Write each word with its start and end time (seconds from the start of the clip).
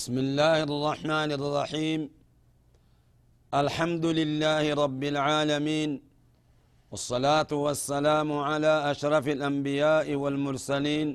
بسم 0.00 0.16
الله 0.26 0.58
الرحمن 0.68 1.30
الرحيم. 1.38 2.00
الحمد 3.62 4.04
لله 4.18 4.64
رب 4.84 5.02
العالمين. 5.12 5.90
والصلاة 6.90 7.50
والسلام 7.64 8.28
على 8.48 8.72
أشرف 8.92 9.24
الأنبياء 9.36 10.06
والمرسلين 10.22 11.08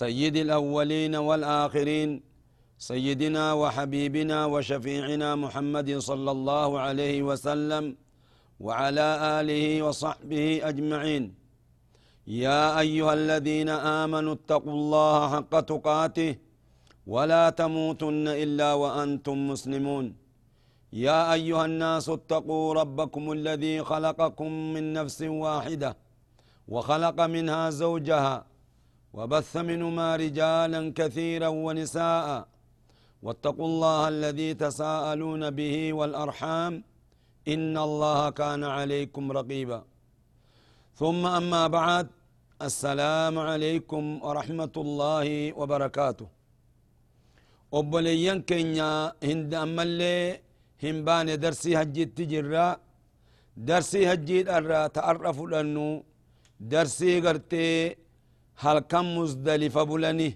سيد 0.00 0.36
الأولين 0.46 1.14
والآخرين 1.28 2.10
سيدنا 2.90 3.44
وحبيبنا 3.60 4.38
وشفيعنا 4.52 5.28
محمد 5.44 5.88
صلى 6.08 6.30
الله 6.36 6.70
عليه 6.86 7.18
وسلم 7.28 7.84
وعلى 8.64 9.08
آله 9.40 9.64
وصحبه 9.86 10.46
أجمعين. 10.70 11.24
يا 12.44 12.62
أيها 12.84 13.12
الذين 13.20 13.70
آمنوا 14.02 14.34
اتقوا 14.38 14.76
الله 14.80 15.18
حق 15.34 15.54
تقاته 15.72 16.32
ولا 17.06 17.50
تموتن 17.50 18.28
إلا 18.28 18.72
وأنتم 18.82 19.36
مسلمون. 19.48 20.16
يا 20.92 21.32
أيها 21.32 21.64
الناس 21.64 22.08
اتقوا 22.08 22.74
ربكم 22.74 23.32
الذي 23.32 23.82
خلقكم 23.90 24.50
من 24.74 24.92
نفس 24.92 25.22
واحدة 25.22 25.96
وخلق 26.68 27.20
منها 27.20 27.70
زوجها 27.70 28.46
وبث 29.16 29.56
منهما 29.56 30.16
رجالا 30.16 30.92
كثيرا 30.98 31.48
ونساء 31.48 32.28
واتقوا 33.22 33.66
الله 33.66 34.08
الذي 34.08 34.54
تساءلون 34.54 35.50
به 35.50 35.92
والأرحام 35.92 36.72
إن 37.48 37.74
الله 37.78 38.30
كان 38.30 38.64
عليكم 38.64 39.32
رقيبا. 39.32 39.80
ثم 40.96 41.26
أما 41.26 41.66
بعد 41.66 42.06
السلام 42.62 43.38
عليكم 43.38 44.04
ورحمة 44.22 44.74
الله 44.76 45.28
وبركاته. 45.58 46.33
Obboleeyyan 47.78 48.40
keenya 48.48 48.88
hinda 49.28 49.56
ammallee 49.66 50.24
hin 50.84 50.96
baane 51.06 51.34
darsii 51.44 51.74
hajjiitti 51.80 52.24
jirra 52.32 52.66
darsii 53.68 54.04
hajjiidharraa 54.10 54.86
ta'arra 54.96 55.30
fudhannu 55.38 55.86
darsii 56.72 57.16
gartee 57.26 57.96
halkan 58.64 59.06
musdalifa 59.16 59.82
bulani 59.90 60.28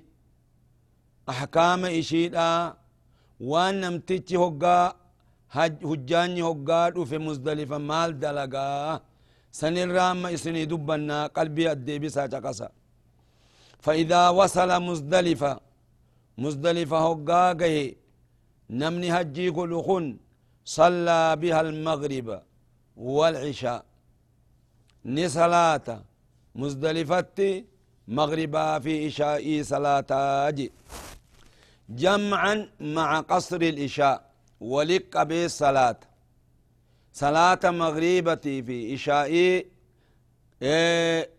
ahkaama 1.33 1.89
ishiidha 2.01 2.49
waan 3.51 3.75
namtichi 3.83 4.37
hoggaa 4.43 4.85
hujjaanyi 5.91 6.41
hoggaa 6.49 6.87
dhufe 6.95 7.19
musdalifa 7.27 7.79
maal 7.91 8.11
dalagaa 8.23 9.01
sanirraa 9.61 10.09
amma 10.15 10.29
isinii 10.37 10.67
dubbannaa 10.73 11.25
qalbii 11.37 11.69
addeebisaa 11.75 12.29
caqasa 12.35 12.69
فإذا 13.87 14.23
وصل 14.39 14.71
مزدلفة 14.89 15.53
مزدلفة 16.43 16.99
هقاقه 17.07 17.93
نمني 18.71 19.09
هجي 19.17 19.51
كل 19.51 19.73
صلى 20.65 21.37
بها 21.41 21.61
المغرب 21.61 22.29
والعشاء. 22.97 23.85
نصلاة 25.05 25.89
مزدلفة 26.55 27.65
مغربا 28.09 28.79
في 28.79 29.07
إشاء 29.07 29.63
صلاة 29.63 30.11
أجي. 30.49 30.73
جمعا 31.89 32.55
مع 32.81 33.21
قصر 33.21 33.61
الإشاء. 33.73 34.19
ولق 34.61 35.23
بالصلاة 35.23 36.01
صلاة 37.13 37.61
مغربتي 37.65 38.63
في 38.63 38.95
إشاء 38.95 39.27
إيه 40.63 41.31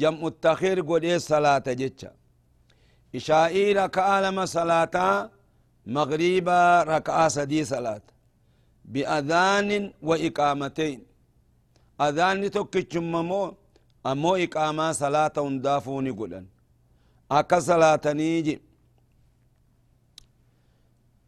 جمع 0.00 0.26
التخير 0.26 0.80
قد 0.80 1.04
إيه 1.04 1.18
صلاة 1.18 1.66
جتشا 1.80 2.12
إشائي 3.16 3.72
ركعة 3.72 4.20
لما 4.24 4.44
صلاة 4.56 4.96
مغربا 5.86 6.60
ركعة 6.82 7.28
سدي 7.28 7.64
صلاة. 7.64 8.06
بأذان 8.92 9.92
وإقامتين. 10.08 11.00
أذان 12.06 12.50
تكتشم 12.50 13.14
مو 13.30 13.54
أمو 14.06 14.34
إقامة 14.44 14.92
صلاة 14.92 15.36
دافوني 15.66 16.10
قلن. 16.10 16.46
أكا 17.30 17.58
صلاة 17.70 18.04
نيجي. 18.06 18.56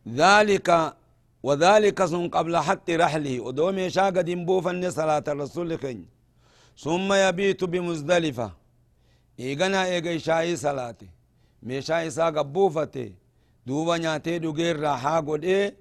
ذلك 0.08 0.68
وذلك 1.42 1.98
سن 2.04 2.28
قبل 2.28 2.54
حتى 2.56 2.96
رحله. 2.96 3.40
ودوم 3.40 3.78
يشاق 3.78 4.16
دنبوفن 4.28 4.90
صلاة 4.90 5.26
الرسول 5.28 5.78
خين 5.82 6.06
ثم 6.84 7.08
يبيت 7.12 7.64
بمزدلفة. 7.64 8.48
إيغنا 9.40 9.80
إيغا 9.84 10.16
إشائي 10.16 10.56
صلاته 10.56 11.08
meeshaa 11.62 12.02
isaa 12.04 12.30
gabbuufate 12.36 13.06
duuba 13.66 13.98
nyaatee 13.98 14.38
dhugeerraa 14.38 14.96
haa 15.04 15.22
godhee 15.22 15.72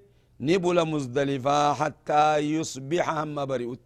ni 0.46 0.58
bula 0.58 0.84
muzdalifaa 0.84 1.74
hattaa 1.74 2.36
yusbixa 2.38 3.04
hamma 3.04 3.46
bari'ut 3.46 3.80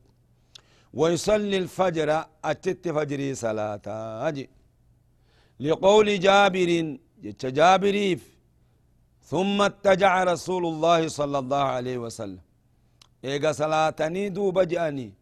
ويصلي 0.95 1.57
الفجر 1.59 2.25
أتت 2.45 2.89
فجري 2.89 3.35
صلاة 3.35 3.87
أجي 4.29 4.51
لقول 5.61 6.21
جابر 6.21 6.71
جت 7.23 7.47
جابريف 7.47 8.23
ثم 9.31 9.63
اتجع 9.63 10.25
رسول 10.25 10.67
الله 10.67 11.09
صلى 11.09 11.39
الله 11.39 11.65
عليه 11.77 11.99
وسلم 11.99 12.41
إيقا 13.25 13.53
صلاتني 13.53 14.29
دوب 14.29 14.57
جاني 14.73 15.13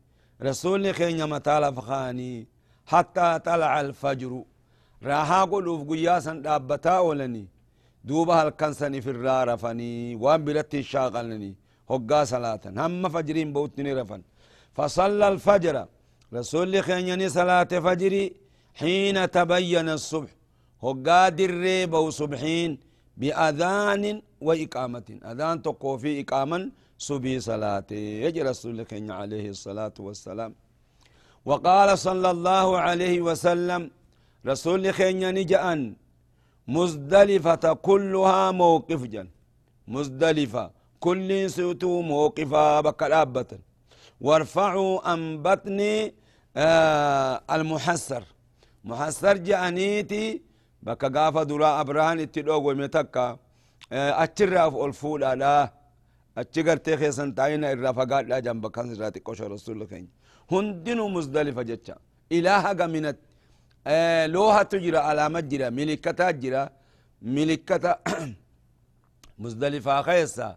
رسول 0.42 0.94
خين 0.94 1.28
متال 1.28 1.74
فخاني 1.76 2.46
حتى 2.86 3.38
طلع 3.48 3.80
الفجر 3.80 4.32
raahaa 5.08 5.46
godhuuf 5.46 5.82
guyyaa 5.90 6.20
san 6.20 6.42
dhaabbataa 6.44 7.00
oolanii 7.08 7.46
duuba 8.08 8.36
halkan 8.40 8.74
sani 8.74 9.00
firraa 9.06 9.44
rafanii 9.44 10.14
waan 10.22 10.42
biratti 10.46 10.82
shaaqalanii 10.92 11.54
hoggaa 11.90 12.24
salaatan. 12.26 12.76
Hamma 12.82 13.08
fajriin 13.10 13.52
ba'utti 13.54 13.82
ni 13.82 13.94
rafan. 13.94 14.22
فصلى 14.76 15.28
الفجر 15.28 15.76
رسول 16.38 16.72
خينيني 16.82 17.28
صلاة 17.28 17.72
فجر 17.86 18.14
حين 18.80 19.16
تبين 19.36 19.88
الصبح 19.98 20.30
هقا 20.84 21.28
دري 21.38 21.86
بو 21.86 22.10
صبحين 22.20 22.70
بأذان 23.20 24.04
وإقامة 24.46 25.08
أذان 25.30 25.56
تقو 25.62 25.92
في 26.02 26.10
إقاما 26.20 26.58
صبي 26.98 27.34
صلاة 27.50 27.90
يجي 28.24 28.42
رسول 28.42 28.86
خين 28.90 29.10
عليه 29.20 29.46
الصلاة 29.54 29.96
والسلام 30.06 30.52
وقال 31.48 31.88
صلى 31.98 32.30
الله 32.30 32.68
عليه 32.86 33.16
وسلم 33.28 33.90
رسول 34.46 34.94
خينيا 34.94 35.30
نجأن. 35.30 35.94
مزدلفة 36.68 37.72
كلها 37.74 38.50
موقف 38.50 39.02
جن. 39.02 39.28
مزدلفة. 39.88 40.70
كل 41.00 41.50
سوتو 41.50 42.00
موقفا 42.00 42.80
بكالابة 42.80 43.50
وارفعوا 44.20 45.08
عن 45.08 45.42
بطن 45.42 45.80
آه 46.56 47.42
المحسر. 47.50 48.24
محسر 48.84 49.36
جأنيتي. 49.36 50.42
بكا 50.82 51.08
قافة 51.08 51.42
دراء 51.42 51.80
أبرهان 51.80 52.18
اتدوغ 52.20 52.66
ومتكا 52.68 53.38
آه 53.92 54.22
أتشرف 54.22 54.76
الفولا 54.76 55.34
لا 55.34 55.72
أتشغر 56.38 56.76
تيخي 56.76 57.12
سنتاين 57.12 57.64
الرفقات 57.64 58.24
لا 58.26 58.38
جنب 58.38 58.66
كان 58.66 58.94
راتي 59.00 59.20
قوش 59.20 59.42
رسول 59.42 59.74
الله 59.82 60.06
هندنو 60.52 61.08
مزدلفة 61.08 61.62
جتشا. 61.62 61.96
إلها 62.32 62.86
منت 62.86 63.18
آه 63.86 64.26
لوها 64.26 64.62
تجرى 64.62 64.98
علامة 65.08 65.40
جرى 65.40 65.70
ملكتا 65.70 66.30
جرى 66.30 66.68
ملكتا 67.22 67.92
مزدلفة 69.42 70.02
خيسا 70.02 70.48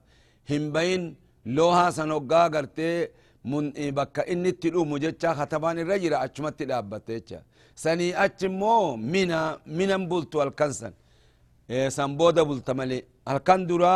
هم 0.50 0.64
بين 0.75 1.02
لوها 1.46 1.90
سنوغا 1.98 2.48
غرتي 2.54 3.08
من 3.52 3.66
بكا 3.98 4.31
إني 4.31 4.52
تلو 4.62 4.81
مجتشا 4.92 5.30
ختبان 5.40 5.80
الرجل 5.80 6.14
أجمت 6.25 6.60
لابتيتشا 6.70 7.40
سني 7.84 8.08
أجمو 8.25 8.96
منا 9.14 9.42
منا 9.78 9.98
بلتو 10.12 10.44
الكنسن 10.44 10.94
إيه 11.70 11.90
سنبودا 11.98 12.44
بلتمالي 12.50 13.00
هلكان 13.28 13.62
درا 13.68 13.96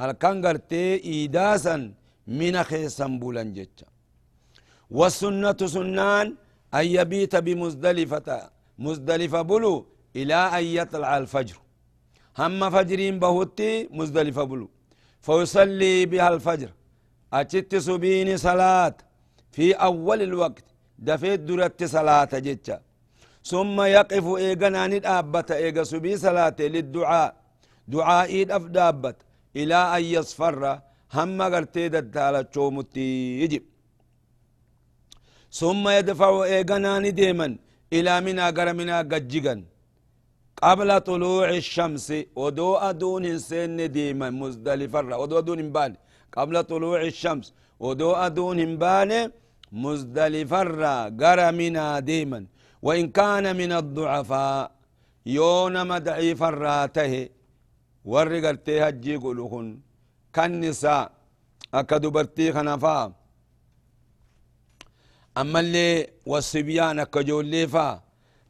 هلكان 0.00 0.34
غرتي 0.46 0.84
إيداسا 1.10 1.76
منا 2.38 2.62
خيسن 2.70 3.12
بولن 3.20 3.48
جتشا 3.56 3.86
والسنة 4.96 5.60
سنان 5.74 6.26
أن 6.78 6.86
يبيت 6.96 7.34
بمزدلفة 7.46 8.28
مزدلفة 8.78 9.42
بلو 9.42 9.86
إلى 10.16 10.34
أن 10.34 10.64
يطلع 10.64 11.18
الفجر. 11.18 11.56
هم 12.38 12.70
فجرين 12.70 13.18
بهوتي 13.18 13.88
مزدلفة 13.90 14.44
بلو. 14.44 14.70
فيصلي 15.20 16.06
بها 16.06 16.28
الفجر. 16.28 16.70
أجت 17.32 17.76
سبين 17.76 18.36
صلاة. 18.36 18.96
في 19.50 19.72
أول 19.72 20.22
الوقت 20.22 20.64
دفيت 20.98 21.40
درت 21.40 21.84
صلاة 21.84 22.28
جتة. 22.32 22.78
ثم 23.44 23.80
يقف 23.80 24.26
إيغنا 24.36 24.86
ندابت 24.86 25.50
إيغا 25.50 25.82
سبي 25.82 26.16
صلاة 26.16 26.56
للدعاء. 26.60 27.36
دعاء 27.88 28.56
أفدابت 28.56 29.16
إلى 29.56 29.74
أن 29.96 30.02
يصفر. 30.04 30.80
هم 31.14 31.42
قرتي 31.42 31.88
دتالة 31.88 32.46
شومتي 32.54 33.40
يجب. 33.40 33.62
ثم 35.52 35.88
يدفع 35.88 36.44
إيغنا 36.44 36.98
نديما 36.98 37.56
إلى 37.96 38.14
منا 38.26 38.46
قر 38.56 38.68
منا 38.78 38.98
قجيغا 39.12 39.54
قبل 40.62 40.90
طلوع 41.10 41.48
الشمس 41.60 42.08
ودو 42.42 42.70
أدون 42.88 43.24
سن 43.48 43.78
ديما 43.96 44.28
مزدلفة 44.40 45.00
ودو 45.20 45.38
أدون 45.38 45.60
بان 45.74 45.92
قبل 46.36 46.54
طلوع 46.70 47.00
الشمس 47.12 47.46
ودو 47.84 48.10
أدون 48.26 48.60
بان 48.82 49.12
مزدلفة 49.84 50.60
قر 51.22 51.40
منا 51.60 51.86
ديما. 52.10 52.40
وإن 52.86 53.04
كان 53.18 53.44
من 53.60 53.72
الضعفاء 53.80 54.64
يونم 55.36 55.90
ضعيف 56.08 56.40
الراته 56.52 57.12
ورقرتي 58.10 58.76
هجي 58.84 59.14
قلوهن. 59.24 59.68
كالنساء 60.34 61.04
أكدبرتي 61.74 62.46
خنفا 62.54 62.98
أما 65.40 65.60
اللي 65.60 66.06
والصبيان 66.26 67.02
كجولي 67.02 67.66
فا 67.68 68.02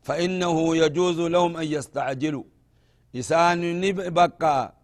فإنه 0.02 0.76
يجوز 0.76 1.18
لهم 1.20 1.56
أن 1.56 1.66
يستعجلوا. 1.66 2.44
إسان 3.16 3.80
نبقى 3.80 4.74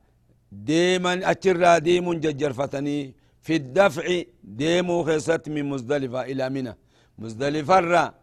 ديما 0.53 1.31
أترى 1.31 1.81
ديم 1.81 2.13
ججرفتني 2.25 3.15
في 3.43 3.57
الدفع 3.57 4.07
ديمو 4.45 5.05
خيست 5.05 5.49
من 5.49 5.65
مزدلفة 5.71 6.21
إلى 6.23 6.45
منى. 6.55 6.75
مزدلفة 7.19 7.79
را 7.81 8.15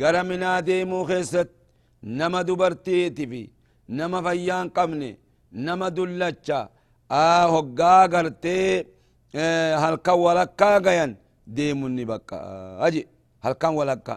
قرمنا 0.00 0.60
ديمو 0.60 1.04
خيست 1.04 1.48
نما 2.02 2.42
دبرتيتي 2.42 3.26
في 3.26 3.42
نما 3.88 4.22
فيان 4.22 4.68
قمني 4.68 5.18
نما 5.52 5.88
دلتشا. 5.88 6.68
آه 7.10 7.44
هقا 7.54 8.06
قرتي 8.12 8.86
آه 9.34 9.76
هل 9.76 9.94
كولكا 9.96 10.78
قيان 10.78 11.16
ديمو 11.46 11.88
نبقى 11.88 12.38
أجي. 12.86 13.11
هل 13.44 13.52
كان 13.52 13.72
ولكا 13.80 14.16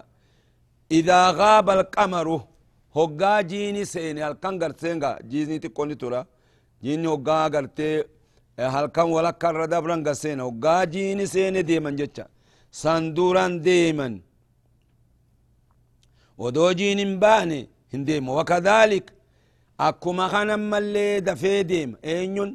إذا 0.92 1.20
غاب 1.40 1.68
القمر 1.70 2.28
هقا 2.98 3.42
جيني 3.52 3.86
سيني 3.94 4.24
هل 4.24 4.34
كان 4.44 4.54
قرتينغا 4.64 5.12
جيني 5.32 5.60
تكوني 5.64 5.96
ترى 6.02 6.22
جيني 6.84 7.08
هقا 7.08 7.48
قرتي 7.54 8.04
هل 8.76 8.86
كان 8.96 9.08
ولكا 9.16 9.52
ردبران 9.52 10.02
قسينا 10.08 10.44
هقا 10.50 10.84
جيني 10.94 11.26
سيني 11.34 11.62
ديمن 11.70 11.96
جتشا 12.00 12.26
سندوران 12.82 13.62
ديمن. 13.62 14.14
ودوجين 16.38 17.20
باني 17.20 17.62
هنديم 17.94 18.30
وكذلك 18.30 19.06
أكما 19.80 20.28
خنا 20.28 20.56
ملي 20.56 21.20
دفي 21.20 21.64
ديم. 21.64 21.92
أينون 22.06 22.50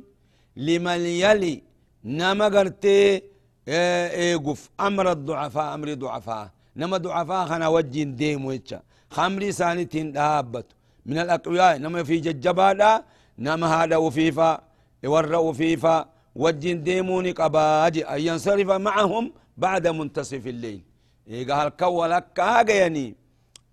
لمن 0.57 1.01
يلي 1.25 1.63
نما 2.05 2.47
قرتي 2.55 3.23
ايقف 3.69 4.61
أمر 4.81 5.07
الضعفاء 5.17 5.75
أمر 5.75 5.89
ضعفاء 5.95 6.51
نما 6.77 6.97
ضعفاء 6.97 7.47
خنا 7.47 7.69
وجين 7.69 8.17
ديم 8.17 8.45
ويتشا 8.45 8.81
خمري 9.11 9.53
سانتين 9.53 10.13
دابت 10.13 10.67
من 11.07 11.19
الأقوياء 11.19 11.79
نما 11.79 12.03
في 12.03 12.17
ججبادا 12.27 13.05
نما 13.39 13.67
هذا 13.75 13.97
وفيفا 13.97 14.61
يورا 15.05 15.37
وفيفا 15.37 15.97
وجين 16.35 16.83
ديموني 16.83 17.31
قباجي 17.31 18.05
أن 18.05 18.21
ينصرف 18.21 18.71
معهم 18.71 19.33
بعد 19.57 19.85
منتصف 19.89 20.47
الليل 20.47 20.81
إيقا 21.29 21.55
هالكوالك 21.63 22.25
كاقا 22.35 22.73
يعني 22.73 23.15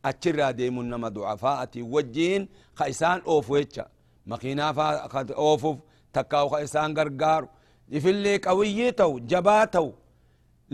أتشرى 0.05 0.53
ديمون 0.53 0.89
نما 0.89 1.09
ضعفاءتي 1.09 1.81
وجين 1.81 2.47
خيسان 2.75 3.21
أوفو 3.27 3.55
يتشا 3.55 3.85
مخينا 4.27 4.73
فا 4.73 5.33
أوفو 5.33 5.75
تكاو 6.13 6.49
خيسان 6.49 6.97
غرغار 6.97 7.47
يفلي 7.89 8.37
قويتو 8.37 9.19
جباتو 9.19 9.91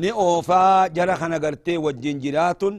ni 0.01 0.09
oofaa 0.25 0.89
jara 0.95 1.15
kana 1.21 1.37
gartee 1.43 1.77
wajjin 1.85 2.17
jiraatun 2.23 2.75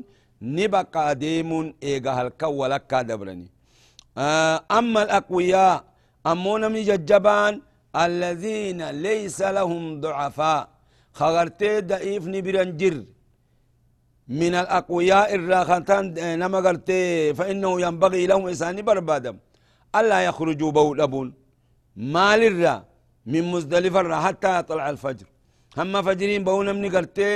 ni 0.54 0.64
baqa 0.74 1.14
deemuun 1.22 1.66
eega 1.90 2.12
halkan 2.18 2.52
walakkaa 2.60 3.02
dabrani 3.10 3.46
amma 4.78 5.00
alaqwiyaa 5.06 5.82
ammoo 6.30 6.58
namni 6.62 6.82
jajjabaan 6.90 7.54
laysa 9.04 9.52
lahum 9.58 9.82
ducafaa 10.04 10.60
kagartee 11.18 11.76
da'iifni 11.90 12.38
biran 12.46 12.72
jir 12.80 12.96
من 14.42 14.54
الأقوياء 14.62 15.28
الراختان 15.38 16.04
نما 16.40 16.58
قرتي 16.66 17.34
فإنه 17.38 17.72
ينبغي 17.86 18.22
لهم 18.30 18.44
إساني 18.48 18.82
بربادم 18.88 19.36
ألا 19.98 20.18
يخرجوا 20.28 20.70
بولبون 20.78 21.28
مال 21.96 22.40
الرا 22.50 22.76
من 23.32 23.42
مزدلفة 23.52 24.20
حتى 24.26 24.50
يطلع 24.58 24.84
الفجر 24.94 25.26
هم 25.78 25.94
فجرين 26.06 26.44
بو 26.46 26.62
نمني 26.62 26.88
قرتي 26.94 27.28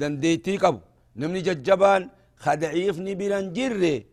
دنديتي 0.00 0.56
قبو 0.62 0.80
نمني 1.20 1.40
ججبان 1.48 2.02
خدعيف 2.44 2.96
نبيران 3.06 3.46
جري 3.56 4.06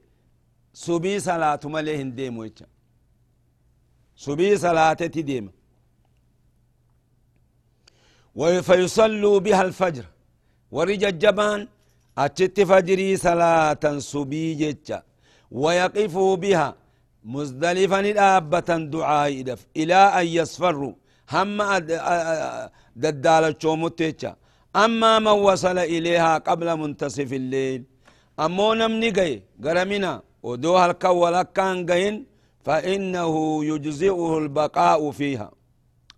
سبي 0.86 1.14
صلاة 1.28 1.60
مليهن 1.74 2.10
ديمو 2.18 2.44
يتشا 2.48 2.68
سبي 4.26 4.50
صلاة 4.66 4.94
تديم 4.94 5.46
فيصلوا 8.68 9.40
بها 9.46 9.62
الفجر 9.68 10.06
وري 10.76 10.96
ججبان 11.04 11.68
أتشت 12.18 12.58
فجري 12.70 13.10
صلاة 13.28 13.84
سبي 14.12 14.46
جتشا 14.62 15.00
ويقفوا 15.52 16.36
بها 16.44 16.70
مزدلفا 17.34 18.00
الآبة 18.00 18.70
دعاء 18.94 19.56
إلى 19.78 19.96
أن 20.20 20.28
يصفروا 20.38 20.94
هم 21.34 21.62
ددال 22.96 23.44
الشومتيتشا 23.44 24.36
أما 24.76 25.20
من 25.20 25.28
وصل 25.28 25.78
إليها 25.78 26.38
قبل 26.38 26.68
منتصف 26.78 27.34
الليل. 27.34 27.84
أمو 28.40 28.74
نمني 28.74 29.12
جاي 29.12 29.44
قرمنا 29.64 30.22
ودوها 30.44 30.86
الكولا 30.92 31.44
كان 31.44 31.86
جاين 31.86 32.26
فإنه 32.66 33.66
يجزئه 33.66 34.38
البقاء 34.38 35.12
فيها 35.12 35.52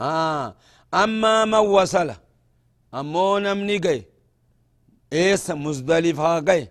آه 0.02 0.56
أما 0.94 1.46
من 1.46 1.54
وصل 1.54 2.12
أمو 2.94 3.38
نمني 3.40 3.78
جاي 3.78 4.06
إيس 5.14 5.52
مزدلفة 5.52 6.40
جاي 6.40 6.70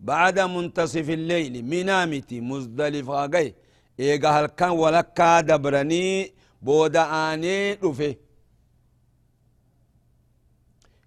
بعد 0.00 0.40
منتصف 0.40 1.10
الليل 1.10 1.64
منامتي 1.64 2.40
مزدلفة 2.40 3.26
جاي 3.26 3.54
إيجا 4.00 4.28
هالكان 4.28 4.70
ولكا 4.70 5.40
دبرني 5.40 6.32
بودا 6.62 7.04
آني 7.34 7.78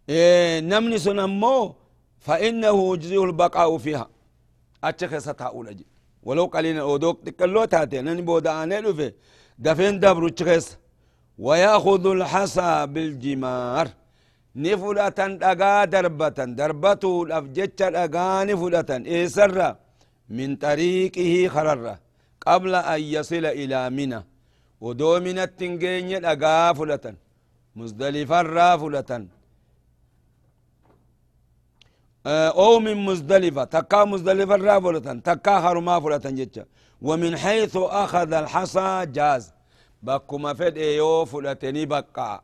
رفي 0.10 0.16
إيه 0.16 0.60
نمني 0.60 0.98
سنمو 0.98 1.76
فإنه 2.20 2.94
يجزيه 2.94 3.24
البقاء 3.24 3.78
فيها 3.78 4.10
أتشخص 4.84 5.26
تاؤل 5.30 5.68
أجي 5.68 5.86
ولو 6.24 6.46
قليلا 6.46 6.82
أودوك 6.82 7.24
تكلو 7.26 7.66
تاتي 7.66 8.02
نني 8.02 8.22
بودا 8.22 8.64
آني 8.64 8.80
رفي 8.80 9.14
دفين 9.60 10.00
دبرو 10.00 10.30
تشخص 10.30 10.78
ويأخذ 11.40 12.06
الحصى 12.08 12.86
بالجمار 12.94 13.88
نفلة 14.56 15.10
دقا 15.10 15.86
دربة 15.86 16.30
دربته 16.60 17.24
الأفجتش 17.24 17.84
دقا 17.96 18.44
نفلة 18.44 18.92
إيسر 19.14 19.76
من 20.30 20.56
طريقه 20.56 21.32
خرر 21.54 21.98
قبل 22.48 22.76
أن 22.76 23.02
يصل 23.02 23.46
إلى 23.46 23.90
منى 23.90 24.24
ودو 24.82 25.20
من 25.20 25.38
التنجين 25.40 26.22
دقا 26.22 26.74
فلة 26.74 27.06
مزدلفة 27.76 28.78
فلة 28.78 29.12
أو 32.28 32.80
من 32.80 33.06
مزدلفة 33.06 33.64
تكا 33.64 34.06
مزدلفة 34.06 34.56
را 34.56 34.80
فلة 34.80 35.00
تكا 35.00 35.62
خرما 35.62 36.00
فلة 36.00 36.18
جتش 36.18 36.60
ومن 37.02 37.38
حيث 37.38 37.78
أخذ 37.78 38.34
الحصى 38.34 39.06
جاز. 39.06 39.54
بكما 40.04 40.54
فد 40.54 40.78
إيو 40.78 41.26
فلتني 41.26 41.86
بقى 41.86 42.44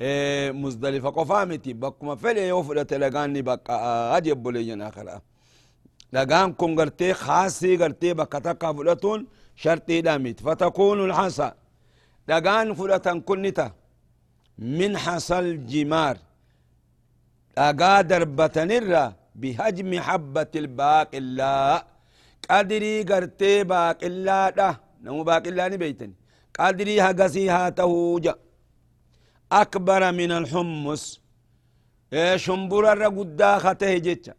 إيه 0.00 0.52
مزدلفة 0.52 1.08
قفامتي. 1.08 1.72
بكما 1.72 2.14
فل 2.16 2.36
إيو 2.36 2.62
فلت 2.62 2.94
لغاني 2.94 3.42
بقى 3.42 4.16
أجيب 4.16 4.42
بوليين 4.42 4.82
اخر 4.82 5.20
لغان 6.12 6.52
كون 6.52 6.80
غرتي 6.80 7.14
خاصي 7.14 7.76
غرتي 7.76 8.14
بقى 8.14 8.40
تكا 8.40 8.72
فلتون 8.72 9.26
شرطي 9.56 10.00
دامت 10.00 10.40
فتكون 10.40 11.04
الحصى. 11.04 11.52
لغان 12.28 12.74
فلتن 12.74 13.20
كنتا 13.20 13.72
من 14.58 14.98
حصى 14.98 15.38
الجمار. 15.38 16.16
أقا 17.58 18.00
دربة 18.00 18.56
بهجم 19.34 20.00
حبة 20.00 20.52
الباقلاء 20.62 21.86
قدري 22.50 23.02
قرتي 23.02 23.64
باقلاء 23.64 24.50
ده. 24.50 24.80
نمو 25.02 25.22
باقلاء 25.24 25.68
نبيتني 25.72 26.14
قدري 26.58 27.00
هقسي 27.00 27.50
هاتهوجا 27.50 28.34
أكبر 29.52 30.12
من 30.12 30.30
الحمص. 30.32 31.04
إيه 32.12 32.36
شمبر 32.36 32.92
الرقدا 32.92 33.58
خته 33.58 33.98
جيتشا. 33.98 34.34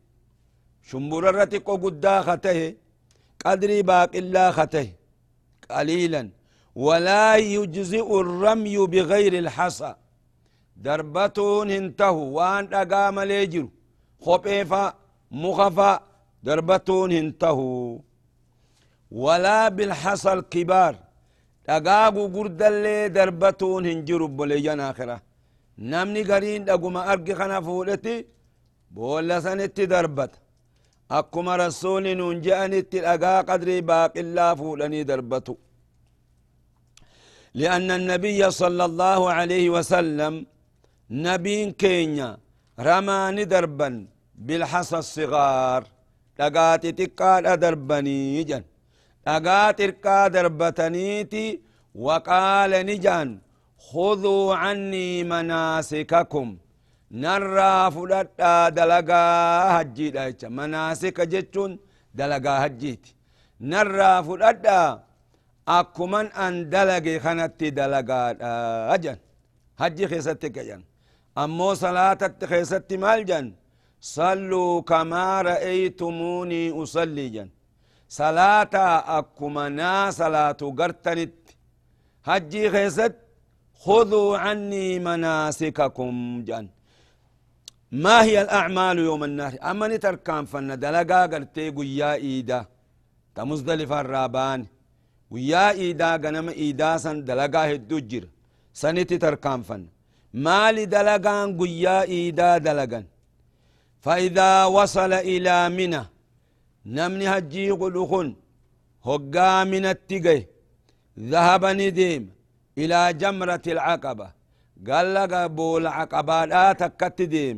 شمبر 0.90 1.30
الرتقو 1.30 1.76
قدا 1.84 2.22
خته. 2.22 2.76
قدري 3.46 3.82
باقلاء 3.82 4.52
خته. 4.52 4.88
قليلا. 5.72 6.30
ولا 6.76 7.36
يجزئ 7.36 8.20
الرمي 8.22 8.78
بغير 8.78 9.34
الحصى. 9.44 9.96
دربتون 10.86 11.70
انتهوا 11.80 12.28
وان 12.38 12.64
اقام 12.82 13.18
ليجر 13.32 13.66
خبيفا 14.26 14.84
مخفا 15.44 15.94
دربتون 16.48 17.12
انتهوا 17.22 18.00
ولا 19.24 19.60
بالحصى 19.76 20.32
الكبار 20.38 20.94
دقاقو 21.68 22.24
قرد 22.36 22.62
اللي 22.72 22.98
دربتون 23.18 23.84
هنجرب 23.92 24.32
بليجان 24.38 24.80
آخرة 24.90 25.18
نمني 25.92 26.22
قرين 26.30 26.66
دقما 26.70 27.02
أرقي 27.12 27.34
خنا 27.40 27.58
فولتي 27.68 28.16
بولا 28.96 29.38
سنتي 29.46 29.86
دربت 29.94 30.32
أكما 31.18 31.54
رسول 31.66 32.06
ننجأنتي 32.20 32.98
الأقا 33.02 33.36
قدري 33.50 33.78
باق 33.90 34.14
الله 34.24 34.50
فولني 34.60 35.02
دربتو 35.12 35.56
لأن 37.62 37.90
النبي 38.00 38.42
صلى 38.62 38.84
الله 38.90 39.20
عليه 39.38 39.66
وسلم 39.76 40.34
نبي 41.12 41.72
كينيا 41.72 42.38
رماني 42.80 43.44
دربا 43.46 44.08
بالحصى 44.36 44.98
الصغار. 44.98 45.84
لقات 46.40 46.86
تقاد 46.86 47.60
دربني 47.60 48.44
جن 48.44 48.64
لقات 49.28 49.78
تركا 49.80 50.28
دربتنيتي 50.28 51.62
وقال 51.96 52.72
نجان 52.86 53.40
خذوا 53.88 54.56
عني 54.56 55.24
مناسككم. 55.24 56.58
نرى 57.12 57.92
فلتا 57.92 58.70
دلقا 58.70 59.24
هجي 59.82 60.08
مناسك 60.60 61.22
جتون 61.22 61.80
دلقا 62.14 62.66
هجيتي 62.66 63.16
نرى 63.62 64.24
فلتا 64.28 65.08
akkuman 65.68 66.32
an 66.32 66.72
dalage 66.72 67.20
kanatti 67.20 67.76
dalagaadha 67.76 68.96
jan 69.04 69.18
hajji 69.76 70.08
keessatti 70.12 70.48
kajan 70.56 70.82
أمو 71.44 71.70
صلاة 71.86 72.22
التخيست 72.30 72.90
مالجن. 73.04 73.46
صلوا 74.02 74.82
كما 74.90 75.42
رأيتموني 75.50 76.64
أصلي 76.82 77.30
جن. 77.36 77.50
صلاة 78.20 78.76
أكمنا 79.18 80.12
صلاة 80.22 80.62
قرتنت 80.80 81.36
هجي 82.30 82.64
خيست 82.74 83.16
خذوا 83.84 84.38
عني 84.44 85.00
مناسككم 85.08 86.16
جن. 86.48 86.66
ما 88.04 88.18
هي 88.28 88.36
الأعمال 88.42 88.98
يوم 89.10 89.24
النهر؟ 89.30 89.54
أما 89.70 89.88
نتركان 89.88 90.44
فن 90.52 90.70
دلقا 90.84 91.22
قرتيقوا 91.32 91.84
يا 92.00 92.12
إيدا. 92.14 92.60
تمزدلف 93.36 93.92
الرابان. 94.02 94.60
ويا 95.32 95.66
إيدا 95.82 96.12
قنم 96.24 96.48
إيدا 96.50 96.98
سن 97.04 97.18
دلقا 97.30 97.62
هدو 97.72 98.00
جر. 98.10 98.26
سنتي 98.82 99.18
تركان 99.18 99.62
فن. 99.68 99.84
مالي 100.34 100.86
دلقان 100.86 101.58
قيا 101.60 101.98
إيدا 102.02 102.58
دلقان 102.58 103.06
فإذا 104.04 104.66
وصل 104.66 105.14
إلى 105.14 105.70
منى 105.70 106.04
نمني 106.86 107.28
هجي 107.34 107.72
قلوخن 107.72 108.36
هقا 109.08 109.64
من 109.64 109.86
التقي 109.86 110.40
ذهب 111.20 111.66
نديم 111.66 112.24
إلى 112.78 113.14
جمرة 113.22 113.66
العقبة 113.68 114.28
قال 114.88 115.14
لك 115.14 115.34
بول 115.52 115.88
عقبة 115.88 116.46
لا 116.46 116.66
تكت 116.82 117.22
ديم 117.22 117.58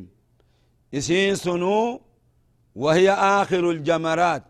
إسين 0.98 1.36
سنو 1.36 2.02
وهي 2.76 3.12
آخر 3.12 3.64
الجمرات 3.76 4.44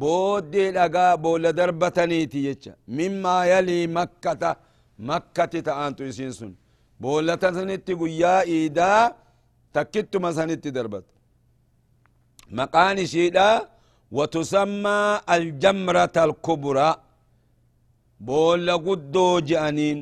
بودي 0.00 0.70
لقا 0.70 1.14
بول 1.14 1.52
دربتنيتي 1.58 2.44
يتشا 2.44 2.74
مما 2.98 3.36
يلي 3.52 3.86
مكة 3.86 4.42
مكة 4.98 5.52
تأنتو 5.66 6.04
يسينسون 6.04 6.54
بول 7.02 7.28
تسنتي 7.42 7.94
قيا 8.00 8.34
إيدا 8.42 8.92
تكت 9.74 10.16
مسنتي 10.24 10.70
دربت. 10.76 11.04
مقاني 12.58 13.06
شيدا 13.06 13.50
وتسمى 14.16 15.20
الجمرة 15.36 16.16
الكبرى. 16.26 16.90
بول 18.20 18.68
قدو 18.86 19.38
جانين 19.50 19.98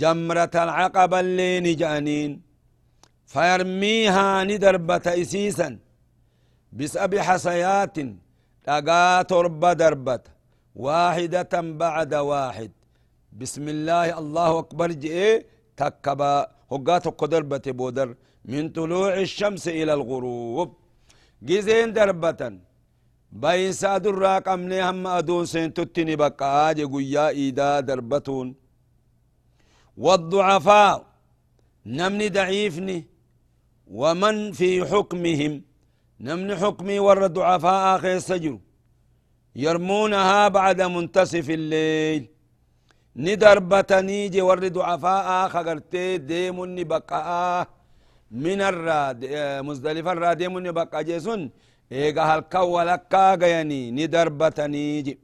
جمرة 0.00 0.54
العقبة 0.64 1.20
اللي 1.20 1.74
جانين 1.82 2.30
فيرميها 3.32 4.44
ندربة 4.44 5.06
إسيسا 5.22 5.68
بسبع 6.72 7.22
حصيات 7.28 7.96
لقا 8.68 9.22
تربة 9.22 9.72
دربت. 9.72 10.24
واحدة 10.84 11.54
بعد 11.82 12.14
واحد. 12.14 12.70
بسم 13.40 13.64
الله 13.74 14.18
الله 14.18 14.58
أكبر 14.58 14.88
جئ 14.92 15.44
تكبا 15.80 16.34
هقات 16.72 17.06
دربة 17.32 17.66
بودر 17.78 18.08
من 18.50 18.64
طلوع 18.76 19.12
الشمس 19.26 19.64
إلى 19.78 19.92
الغروب. 19.98 20.68
جزين 21.48 21.92
دربة 21.92 22.40
بين 23.42 23.72
ساد 23.80 24.06
الراقم 24.06 24.60
هم 24.72 25.06
أدون 25.06 25.44
سين 25.52 25.74
تتني 25.74 26.16
بقى 26.16 26.74
قيا 26.92 27.28
إيدا 27.28 27.80
دربتون. 27.88 28.48
والضعفاء 30.04 30.96
نمني 31.86 32.28
ضعيفني 32.28 32.98
ومن 34.00 34.52
في 34.58 34.70
حكمهم. 34.90 35.54
نمن 36.20 36.48
حكمي 36.62 36.98
ور 37.06 37.26
ضعفاء 37.26 37.96
آخر 37.96 38.18
سجر. 38.18 38.58
يرمونها 39.56 40.48
بعد 40.48 40.82
منتصف 40.82 41.46
الليل. 41.50 42.22
ندربتني 43.26 44.18
جي 44.32 44.40
ور 44.48 44.60
ضعفاء 44.76 45.28
خغرتي 45.54 46.06
ديمني 46.30 46.84
بقاء 46.92 47.66
من 48.44 48.60
الراد 48.70 49.18
مزدلفة 49.66 50.10
الراد 50.12 50.36
ديمني 50.40 50.70
بقاء 50.78 51.02
جيسون 51.08 51.40
إيغا 51.92 52.22
هلكا 52.30 52.60
ولكا 52.74 53.24
غياني 53.40 53.80
ندربتني 53.96 55.02
جي 55.06 55.14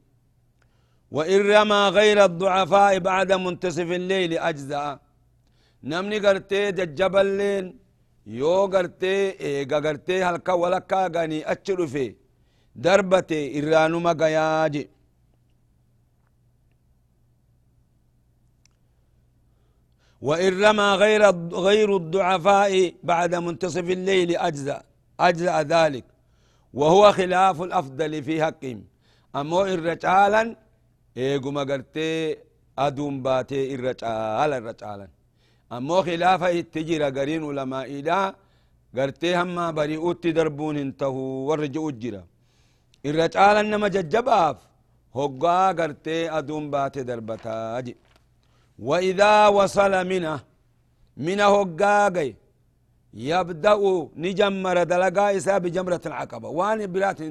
وإن 1.15 1.39
رمى 1.51 1.81
غير 1.97 2.17
الضعفاء 2.29 2.99
بعد 2.99 3.29
منتصف 3.45 3.89
الليل 3.99 4.31
أجزاء 4.49 4.99
نمني 5.89 6.17
قرتي 6.25 6.61
ججب 6.77 7.15
الليل 7.25 7.67
yoo 8.39 8.67
gartee 8.73 9.35
eega 9.47 9.79
gartee 9.85 10.21
halka 10.27 10.53
walakkaa 10.61 11.09
ganii 11.15 11.43
achi 11.53 11.73
dhufe 11.79 12.05
darbate 12.85 13.39
irraanuma 13.59 14.13
gayaa 14.21 14.69
je 14.73 14.81
وإن 20.27 20.51
رمى 20.63 20.89
غير 21.03 21.21
غير 21.67 21.89
الضعفاء 22.01 22.73
بعد 23.11 23.31
منتصف 23.45 23.87
الليل 23.97 24.29
أجزى 24.47 24.77
أجزى 25.27 25.57
ذلك. 25.73 26.05
وهو 26.79 27.03
خلاف 27.19 27.57
الأفضل 27.67 28.11
في 28.27 28.33
حقهم. 28.45 28.79
أما 29.39 29.59
إن 29.73 29.79
رجالا 29.89 30.43
إيجو 31.17 31.49
ما 31.51 31.63
أدوم 32.85 33.15
باتي 33.25 33.61
إن 33.73 33.79
رجالا 33.89 34.57
رجالا. 34.69 35.07
أما 35.77 35.97
خلاف 36.07 36.41
التجير 36.43 37.03
قرين 37.17 37.43
علماء 37.49 37.85
إذا 37.99 38.19
قرتي 38.97 39.31
هما 39.41 39.65
بريئوت 39.77 40.23
دربون 40.37 40.77
انتهوا 40.85 41.47
ورجعوا 41.47 41.91
الجرى 41.93 42.23
إن 43.05 43.13
رجالا 43.21 43.61
نما 43.71 43.87
ججباف 43.95 44.57
هقا 45.17 45.57
قرتي 45.79 46.17
أدوم 46.37 46.65
باتي 46.73 47.01
دربتاجي 47.09 47.93
وإذا 48.79 49.47
وصل 49.47 50.07
منه 50.07 50.39
من 51.17 51.39
هقاقي 51.39 52.33
يبدأ 53.13 54.09
نجمر 54.15 54.83
دلقا 54.83 55.37
إسا 55.37 55.57
بجمرة 55.57 56.01
العقبة. 56.05 56.49
وان 56.49 56.91
برات 56.91 57.21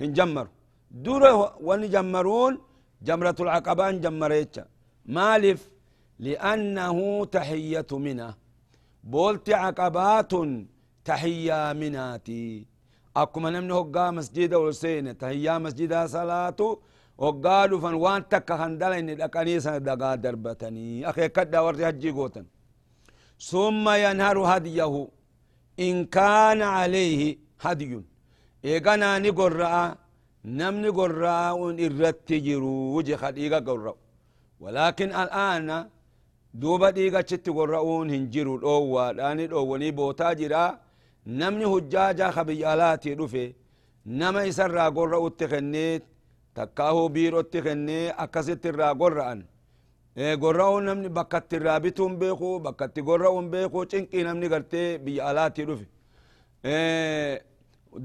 انجمر 0.00 0.48
دور 0.90 1.52
ونجمرون 1.60 2.58
جمرة 3.02 3.36
العقبة 3.40 3.88
انجمريتش 3.88 4.60
مالف 5.06 5.70
لأنه 6.18 7.24
تحية 7.24 7.86
منه. 7.92 8.34
بولت 9.04 9.50
عقبات 9.50 10.32
تحية 11.04 11.72
مناتي. 11.72 12.66
أكما 13.16 13.50
نمني 13.50 13.72
هقا 13.72 14.10
مسجد 14.10 14.54
والسينة 14.54 15.12
تحية 15.12 15.58
مسجد 15.58 16.06
صلاة 16.06 16.78
وقالوا 17.18 17.80
فان 17.80 17.94
وان 17.94 18.28
تكا 18.28 18.56
خندلا 18.56 18.98
إن 18.98 19.10
الأكانيسة 19.10 19.78
دقا 19.78 20.14
دربتني. 20.14 21.08
أخي 21.10 21.28
كدا 21.28 21.60
ورد 21.60 21.80
هجي 21.82 22.10
قوتن. 22.10 22.46
ثم 23.50 23.88
ينهر 23.88 24.38
هديه. 24.38 25.08
إن 25.80 26.04
كان 26.04 26.62
عليه 26.62 27.38
هدي. 27.60 28.02
إيغانا 28.64 29.18
نقرأ 29.18 29.96
نمني 30.44 30.88
قرأ 30.88 31.50
إرت 31.84 32.32
جرو 32.46 32.96
وجه 32.96 33.16
خديقة 33.22 33.58
قرأ 33.68 33.94
ولكن 34.60 35.08
الآن 35.22 35.68
دوبا 36.54 36.90
ديغا 36.90 37.20
چت 37.20 37.46
قرأون 37.56 38.10
هنجرو 38.10 38.56
الأوى 38.56 39.12
لاني 39.12 39.44
الأوى 39.44 39.90
بوتا 39.90 40.32
جرا. 40.32 40.64
نمني 41.26 41.64
هجاجا 41.64 42.30
خبيالاتي 42.30 43.14
رفي. 43.14 43.46
نما 44.06 44.44
يسرى 44.44 44.86
قرأ 44.96 45.26
اتخنيت 45.26 46.04
takkaahu 46.54 47.08
biirootti 47.14 47.62
kennee 47.62 48.12
akkasitti 48.24 48.68
irraa 48.68 48.94
gorra'an. 48.94 49.40
Gorra'uu 50.42 50.80
namni 50.80 51.08
bakkatti 51.08 51.56
irraa 51.56 51.80
bituun 51.84 52.16
beeku 52.20 52.60
bakkatti 52.66 53.02
gorra'uun 53.08 53.50
beeku 53.50 53.86
cinqii 53.90 54.22
namni 54.24 54.48
gartee 54.48 54.98
biyya 55.04 55.26
alaatii 55.30 55.66
dhufe. 55.68 55.86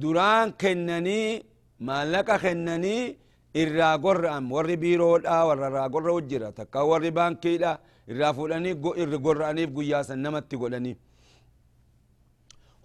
Duraan 0.02 0.54
kennanii 0.62 1.44
maallaqa 1.80 2.38
kennanii 2.40 3.18
irraa 3.62 3.98
gorra'an. 3.98 4.50
Warri 4.52 4.78
biiroodha 4.78 5.46
warra 5.50 5.68
irraa 5.70 5.88
gorra'u 5.90 6.22
jira. 6.30 6.52
Takkaa 6.52 6.86
warri 6.92 7.12
baankiidha 7.12 7.72
irraa 8.12 8.34
fuudhanii 8.34 8.76
irri 9.04 9.18
gorra'aniif 9.26 9.70
guyyaa 9.78 10.04
san 10.04 10.20
namatti 10.26 10.58
godhanii. 10.58 10.96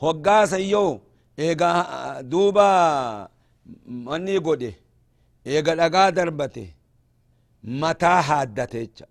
Hoggaasa 0.02 0.58
yoo 0.58 1.00
eegaa 1.38 2.22
duuba 2.22 2.66
manni 3.86 4.40
godhe. 4.40 4.70
Eega 5.50 5.72
dhagaa 5.80 6.10
darbate 6.18 6.64
mataa 7.80 8.20
haaddate 8.28 8.80
jecha. 8.84 9.06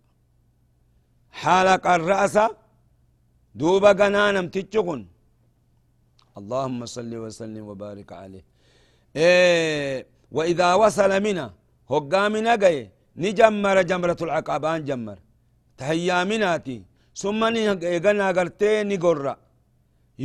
حلق 1.41 1.85
الرأس 1.97 2.35
دوبا 3.59 3.91
غنانم 3.99 4.47
تجكن 4.55 5.01
اللهم 6.39 6.79
صل 6.95 7.11
وسلم 7.23 7.63
وبارك 7.69 8.09
عليه 8.21 8.43
إيه 9.15 10.05
وإذا 10.37 10.69
وصل 10.81 11.11
منا 11.25 11.47
هقام 11.91 12.33
نقي 12.47 12.77
نجمر 13.23 13.77
جمرة 13.89 14.19
العقبان 14.27 14.79
جمر 14.89 15.17
تهيا 15.77 16.17
مناتي 16.29 16.77
ثم 17.21 17.41
نيغنا 17.53 18.27
قرتي 18.37 18.73
نقرأ 18.89 19.35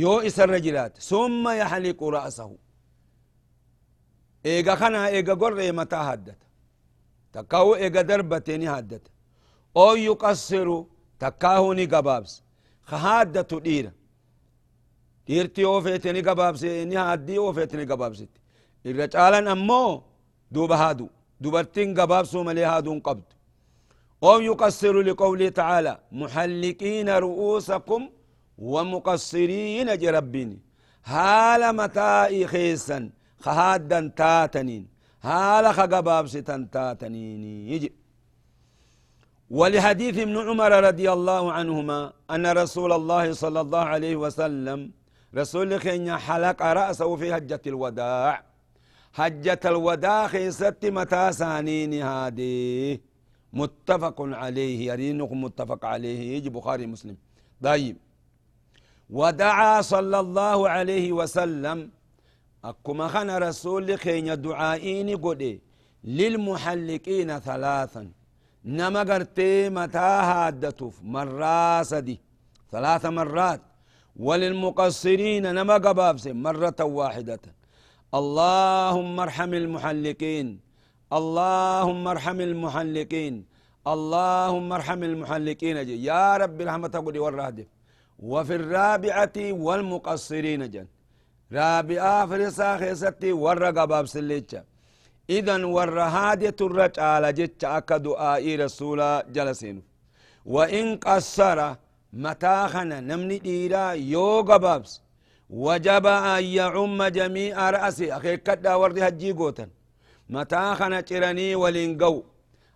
يو 0.01 0.13
إسر 0.27 0.49
رجلات 0.55 0.93
ثم 1.11 1.43
يحلق 1.61 1.99
رأسه 2.17 2.51
إيغا 4.45 4.75
خنا 4.75 5.07
إيغا 5.07 5.33
قرأ 5.33 5.71
متى 5.71 5.95
هدت 5.95 6.41
تكاو 7.33 7.75
إيغا 7.75 8.01
دربتي 8.01 8.67
هدت. 8.67 9.01
أو 9.77 9.95
يقصر 9.95 10.83
تكاهو 11.19 11.73
ني 11.73 11.85
قبابس 11.85 12.43
خهادة 12.83 13.59
ديرة 13.59 13.91
ديرتي 15.27 15.65
اوفيت 15.65 16.07
ني 16.07 16.21
قبابس 16.21 16.63
ني 16.63 16.97
هادي 16.97 17.37
اوفيت 17.37 17.75
ني 17.75 17.83
قبابس 17.83 18.23
الرجالا 18.85 19.51
أمو 19.51 20.03
دوب 20.51 20.71
هادو. 20.71 21.07
دوبرتين 21.41 21.99
قبابسو 21.99 22.43
ملي 22.43 22.65
هادون 22.65 22.99
قبض 22.99 23.23
أو 24.23 24.39
يقصر 24.39 25.01
لقوله 25.01 25.49
تعالى 25.49 25.99
محلقين 26.11 27.09
رؤوسكم 27.09 28.09
ومقصرين 28.57 29.97
جربين 29.97 30.59
هال 31.05 31.75
متائي 31.75 32.47
خيسا. 32.47 33.09
خهادا 33.45 34.11
تاتنين. 34.15 34.87
هال 35.23 35.73
خقبابس 35.73 36.31
تاتنين 36.71 37.43
يجي. 37.43 37.91
ولحديث 39.49 40.17
ابن 40.17 40.37
عمر 40.37 40.71
رضي 40.83 41.11
الله 41.11 41.51
عنهما 41.51 42.13
أن 42.31 42.45
رسول 42.61 42.91
الله 42.93 43.33
صلى 43.33 43.61
الله 43.61 43.79
عليه 43.79 44.15
وسلم 44.15 44.91
رسول 45.35 45.79
خين 45.79 46.17
حلق 46.17 46.61
رأسه 46.61 47.15
في 47.15 47.33
حجة 47.33 47.61
الوداع. 47.67 48.43
حجة 49.13 49.59
الوداع 49.65 50.27
خيست 50.27 50.85
متى 50.85 51.31
سانين 51.31 51.93
هذه. 52.03 52.99
متفق 53.53 54.17
عليه. 54.21 54.91
يرينكم 54.91 55.43
متفق 55.43 55.85
عليه. 55.85 56.37
يجي 56.37 56.49
بخاري 56.49 56.85
مسلم. 56.87 57.17
طيب. 57.63 57.97
ودعا 59.09 59.81
صلى 59.81 60.19
الله 60.19 60.69
عليه 60.69 61.11
وسلم 61.11 61.89
أكما 62.65 63.07
خنا 63.07 63.37
رسول 63.37 63.99
خين 63.99 64.41
دعائين 64.41 65.17
قدي 65.17 65.61
للمحلقين 66.03 67.39
ثلاثا. 67.39 68.11
نما 68.65 68.99
قرتي 68.99 69.69
متى 69.69 69.97
هادتوف؟ 70.29 70.95
مرة 71.03 71.83
سدي 71.83 72.19
ثلاث 72.71 73.05
مرات. 73.05 73.61
وللمقصرين 74.15 75.53
نما 75.55 75.73
قبابس 75.73 76.27
مرة 76.27 76.75
واحدة. 76.79 77.39
اللهم 78.13 79.19
ارحم 79.19 79.53
المحلقين. 79.53 80.59
اللهم 81.13 82.07
ارحم 82.07 82.41
المحلقين. 82.41 83.45
اللهم 83.87 84.73
ارحم 84.73 85.03
المحلقين. 85.03 85.77
يا 86.09 86.37
رب 86.37 86.61
رحمة 86.61 87.03
قدي 87.05 87.19
والرهدف 87.19 87.67
وفي 88.19 88.55
الرابعة 88.55 89.37
والمقصرين 89.37 90.69
جن. 90.69 90.87
رابعة 91.53 92.25
فرسا 92.29 92.77
خيستي 92.77 93.31
والرقباب 93.31 94.05
سليتشا 94.05 94.63
إذن 95.29 95.63
والرهادة 95.63 96.59
الرجال 96.67 97.23
جتش 97.37 97.65
أكا 97.65 97.97
دعائي 97.97 98.55
رسولا 98.55 99.25
جلسين. 99.35 99.77
وإن 100.45 100.85
قصر 100.97 101.59
متاخنا 102.13 102.99
نمني 102.99 103.37
ديرا 103.37 103.91
يوغا 103.91 104.57
بابس. 104.57 105.01
وجب 105.49 106.05
أن 106.05 106.43
يعم 106.43 107.03
جميع 107.03 107.69
رأسي. 107.69 108.13
أخي 108.13 108.37
كدا 108.37 108.75
وردي 108.75 109.07
هجي 109.07 109.31
قوتا 109.31 109.67
متاخنا 110.29 111.01
تراني 111.01 111.55
ولينقو 111.55 112.23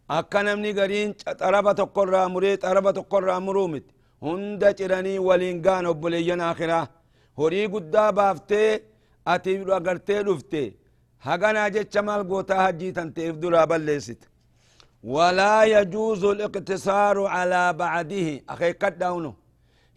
أكا 0.09 0.41
نمني 0.41 0.71
قرين 0.79 1.13
طربة 1.13 1.71
تقرى 1.71 2.21
مريد 2.33 2.57
طربة 2.57 2.91
تقرى 2.91 3.39
مرومت 3.39 3.83
هند 4.23 4.73
تراني 4.73 5.19
ولينقان 5.19 5.85
وبليين 5.85 6.41
آخرة. 6.41 7.02
هوري 7.38 7.66
قدا 7.66 8.10
بافتي 8.10 8.80
أتي 9.32 9.52
أغرتي 9.78 10.18
لفتي 10.26 10.64
هغنا 11.26 11.68
جتش 11.74 11.96
مال 12.06 12.22
قوتا 12.28 12.56
هجي 12.68 12.88
تنتيف 12.96 13.34
درا 13.42 13.64
بلست 13.70 14.20
ولا 15.14 15.54
يجوز 15.74 16.24
الاقتصار 16.24 17.16
على 17.34 17.62
بعده 17.80 18.26
أخي 18.48 18.72
قد 18.80 18.98
داونو 18.98 19.32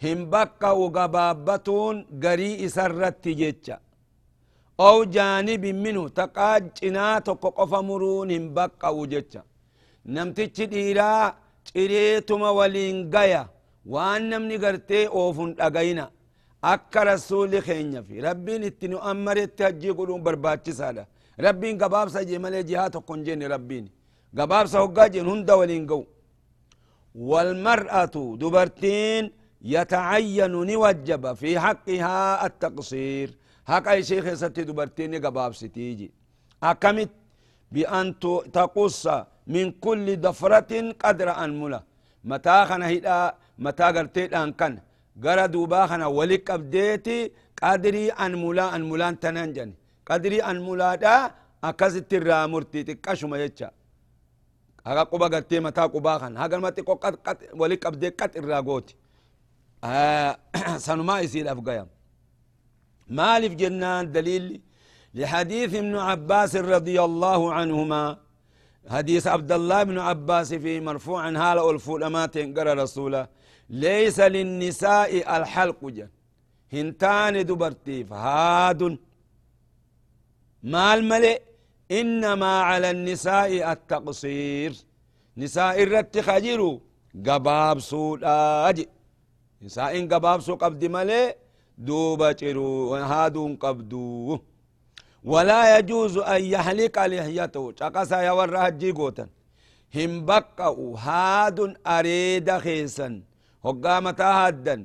هم 0.03 0.19
بقى 0.29 0.79
وقبابتون 0.81 1.95
قري 2.23 2.69
سرت 2.75 3.27
جتش 3.41 3.67
أو 4.79 5.03
جانب 5.15 5.63
منه 5.83 6.03
تقاج 6.19 6.63
جناتك 6.81 7.43
قف 7.57 7.71
مرون 7.87 8.29
هم 8.35 8.45
بقى 8.57 8.95
وجتش 8.97 9.33
نمتش 10.13 10.57
ديرا 10.73 11.11
تريتما 11.73 12.49
ولين 12.59 12.97
قيا 13.15 13.43
وان 13.93 14.21
نمني 14.29 14.57
قرتي 14.63 15.07
اوفن 15.07 15.49
أغينا 15.67 16.05
أكا 16.72 17.02
رسول 17.08 17.52
خيني 17.66 18.02
في 18.06 18.16
ربي 18.26 18.54
نتنو 18.62 18.98
أمر 19.10 19.36
يتهجي 19.44 19.90
قلون 19.98 20.20
برباتي 20.26 20.72
سالة 20.80 21.04
ربي 21.46 21.70
قباب 21.82 22.06
سجي 22.14 22.36
ملي 22.44 22.62
جهات 22.70 22.94
وقن 22.96 23.20
جيني 23.26 23.46
ربي 23.54 23.78
قباب 24.38 24.64
سهقا 24.72 25.06
جين 25.14 25.26
هند 25.32 25.50
ولينقو 25.60 26.02
والمرأة 27.30 28.16
دبرتين 28.42 29.24
يتعين 29.74 30.50
نوجب 30.70 31.24
في 31.40 31.50
حقها 31.64 32.46
التقصير 32.46 33.28
هكا 33.70 34.00
شيخ 34.08 34.24
ستي 34.42 34.62
دبرتين 34.68 35.12
قباب 35.24 35.50
ستيجي 35.60 36.08
أكمت 36.70 37.12
بأن 37.72 38.06
تقص 38.56 39.04
من 39.54 39.66
كل 39.84 40.06
دفرة 40.26 40.72
قدر 41.02 41.28
أنملة 41.44 41.80
متاخنا 42.30 42.86
هيدا 42.90 43.16
متاغرتي 43.64 44.24
أنكنه 44.42 44.85
gara 45.24 45.44
duubaa 45.54 45.86
kana 45.90 46.06
wali 46.18 46.38
qabdeeti 46.48 47.18
qadrii 47.60 48.10
anmulaa 48.24 48.70
anmulaan 48.76 49.16
tanan 49.22 49.50
jani 49.56 49.74
qadrii 50.08 50.40
anmulaadha 50.50 51.14
akkasitti 51.68 52.14
irraa 52.20 52.44
murtii 52.52 52.84
xiqqashuma 52.88 53.36
jecha 53.42 53.68
haga 54.86 55.02
quba 55.12 55.26
gartee 55.34 55.60
mataa 55.66 55.88
qubaa 55.94 56.18
kana 56.22 56.36
haga 56.42 56.54
nama 56.56 56.70
xiqqoo 56.76 56.98
wali 57.60 57.76
qabdee 57.84 58.10
qat 58.20 58.32
irraa 58.40 58.62
gooti 58.68 58.94
sanumaa 60.86 61.20
isiidhaaf 61.26 61.60
gayam 61.68 61.88
مالف 63.18 63.52
جنان 63.62 64.04
دليل 64.16 64.60
لحديث 65.14 65.70
ابن 65.82 65.94
عباس 66.10 66.52
رضي 66.74 66.98
الله 67.08 67.40
عنهما 67.58 68.02
حديث 68.94 69.24
عبد 69.34 69.52
الله 69.58 69.80
بن 69.82 69.98
عباس 69.98 70.48
في 70.54 70.80
مرفوع 70.88 71.20
هال 71.42 71.58
الفولمات 71.74 72.34
قرى 72.56 72.72
رسوله 72.82 73.22
ليس 73.70 74.20
للنساء 74.20 75.36
الحلق 75.36 75.84
جن. 75.84 76.08
هنتان 76.72 77.46
دبرتي 77.46 78.04
فهاد 78.04 78.98
مال 80.62 81.04
ملئ. 81.04 81.40
إنما 81.90 82.60
على 82.60 82.90
النساء 82.90 83.72
التقصير. 83.72 84.72
نساء 85.36 85.82
الرت 85.82 86.18
خجروا 86.18 86.78
قباب 87.26 87.78
سود 87.78 88.24
آج 88.24 88.86
نساء 89.62 90.06
قباب 90.06 90.40
سو 90.40 90.54
قبد 90.54 90.84
ملئ. 90.84 91.36
دوبا 91.78 92.32
جرو 92.32 92.94
هادون 92.94 93.56
قبدو 93.56 94.38
ولا 95.24 95.78
يجوز 95.78 96.18
أن 96.18 96.44
يحلق 96.44 97.06
لحيته. 97.06 97.72
شقسا 97.80 98.20
يور 98.20 98.58
هجي 98.68 98.90
قوتا 98.92 99.28
هم 99.94 100.24
بقوا 100.24 100.98
هاد 100.98 101.76
أريد 101.86 102.58
خيسا 102.58 103.22
هقامتا 103.66 104.30
هادا 104.40 104.76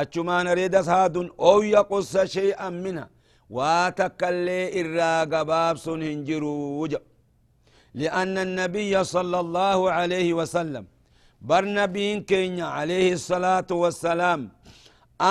أجمان 0.00 0.46
أريد 0.52 0.74
هاد 0.74 1.16
أو 1.48 1.56
يقص 1.76 2.12
شيئا 2.36 2.68
منها 2.84 3.08
واتكلي 3.56 4.60
إرا 4.80 5.12
قباب 5.32 5.74
سن 5.84 6.02
هنجروج 6.10 6.92
لأن 8.00 8.34
النبي 8.46 8.94
صلى 9.14 9.38
الله 9.44 9.78
عليه 9.98 10.28
وسلم 10.38 10.84
بر 11.48 11.64
نبين 11.78 12.18
كينيا 12.30 12.64
عليه 12.78 13.08
الصلاة 13.18 13.70
والسلام 13.82 14.40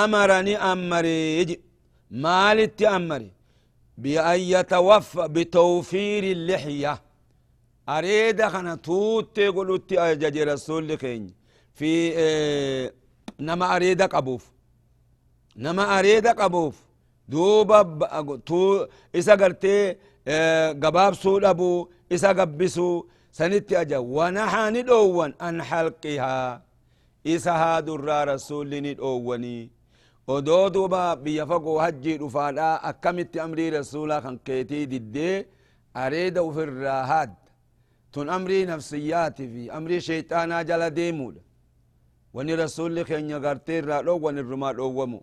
أمرني 0.04 0.56
أمري 0.72 1.60
مالت 2.26 2.82
أمري 2.98 3.32
بأن 4.04 4.40
يتوفى 4.54 5.28
بتوفير 5.36 6.24
اللحية 6.36 6.94
أريد 7.90 8.40
خنا 8.54 8.76
توت 8.88 9.40
قلت 9.40 9.90
رسول 10.52 10.96
كين 11.04 11.43
في 11.74 12.14
آه 12.18 12.92
نما 13.40 13.76
أريد 13.76 14.02
قبوف 14.02 14.52
نما 15.56 16.00
أريد 16.00 16.28
قبوف 16.28 16.76
دوبا 17.28 17.82
تو 18.46 18.88
إسا 19.16 19.36
قرتي 19.36 19.96
آه 20.28 20.72
قباب 20.72 21.14
سول 21.14 21.46
أبو 21.46 21.90
إسا 22.12 22.28
قبسو 22.30 23.06
سنت 23.32 23.74
أجا 23.74 23.98
ونحا 23.98 24.70
ندوان 24.70 25.34
أن 25.42 25.64
حلقها 25.64 26.62
إسا 27.28 27.52
هادو 27.52 27.96
الرا 27.96 28.24
رسول 28.24 28.70
ندواني 28.82 29.70
odoo 30.28 30.70
duuba 30.70 31.16
biyya 31.16 31.46
fagoo 31.48 31.80
hajjii 31.80 32.18
dhufaadha 32.18 32.84
akkamitti 32.90 33.40
amrii 33.40 33.70
rasuulaa 33.70 34.22
kan 34.22 34.38
keetii 34.48 34.86
diddee 34.92 35.46
areeda 35.94 36.44
ufirraa 36.44 37.04
haadda 37.12 37.50
tun 38.12 38.30
amrii 38.30 38.66
nafsiyyaati 38.66 39.48
fi 39.54 39.70
amrii 39.78 40.02
sheyxaanaa 40.02 40.64
jala 40.70 40.88
deemuudha 41.00 41.42
wani 42.34 42.56
rasulli 42.56 43.02
keenya 43.10 43.40
gartee 43.40 43.78
irraa 43.82 44.02
dhoowwan 44.04 44.38
irrumaa 44.38 44.74
dhoowwamu 44.74 45.20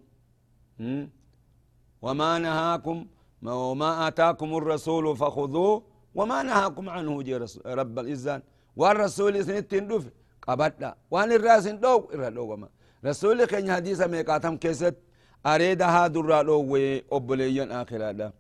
وما 2.02 2.38
نهاكم 2.38 3.06
وما 3.44 4.08
آتاكم 4.08 4.50
الرسول 4.56 5.16
فخذوه 5.16 5.82
وما 6.14 6.42
نهاكم 6.42 6.88
عنه 6.88 7.22
جي 7.22 7.36
رب 7.80 7.98
الإزان 7.98 8.40
والرسول 8.76 9.44
سنتين 9.44 9.84
دف 9.88 10.04
قبدا 10.42 10.90
وان 11.10 11.32
الراس 11.32 11.66
دو 11.84 12.08
إرادو 12.14 12.42
وما 12.52 12.68
رسول 13.04 13.44
كان 13.44 13.72
حديث 13.72 14.00
ميقاتم 14.12 14.56
كيست 14.56 14.96
أريد 15.46 15.82
هذا 15.82 16.18
الرادو 16.20 16.56
وأبليا 16.72 17.82
آخر 17.82 18.00
هذا 18.10 18.32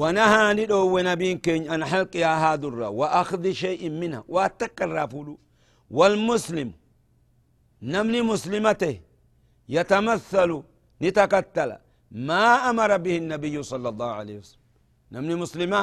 ونهى 0.00 0.54
ندو 0.58 0.98
نبي 0.98 1.34
كين 1.44 1.62
أن 1.74 1.84
حلق 1.84 2.16
هذا 2.16 2.66
الرا 2.70 2.88
وأخذ 3.00 3.44
شيء 3.52 3.82
منها 3.90 4.24
واتكر 4.28 4.88
والمسلم 5.98 6.68
نمني 7.92 8.20
مسلمته 8.32 8.94
يتمثل 9.76 10.50
نتكتل 11.02 11.70
ما 12.30 12.44
أمر 12.70 12.90
به 13.04 13.14
النبي 13.22 13.56
صلى 13.72 13.88
الله 13.92 14.10
عليه 14.20 14.36
وسلم. 14.40 14.64
نمني 15.12 15.34
مسلمة 15.44 15.80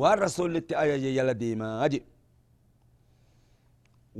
والرسول 0.00 0.48
للتآية 0.54 0.96
يلا 1.18 1.34
ديما 1.42 1.68
أجي. 1.84 2.00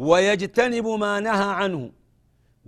ويجتنب 0.09 0.87
ما 1.05 1.12
نهى 1.26 1.50
عنه. 1.61 1.83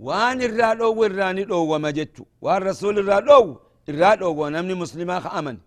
وان 0.05 0.39
الرادو 0.49 0.89
والراني 0.99 1.43
دو 1.51 1.59
وما 1.71 1.89
جتو 1.97 2.23
والرسول 2.45 2.95
الرادو 3.01 3.43
الرادو 3.91 4.29
ونمني 4.41 4.73
مسلمة 4.83 5.39
أمن. 5.39 5.57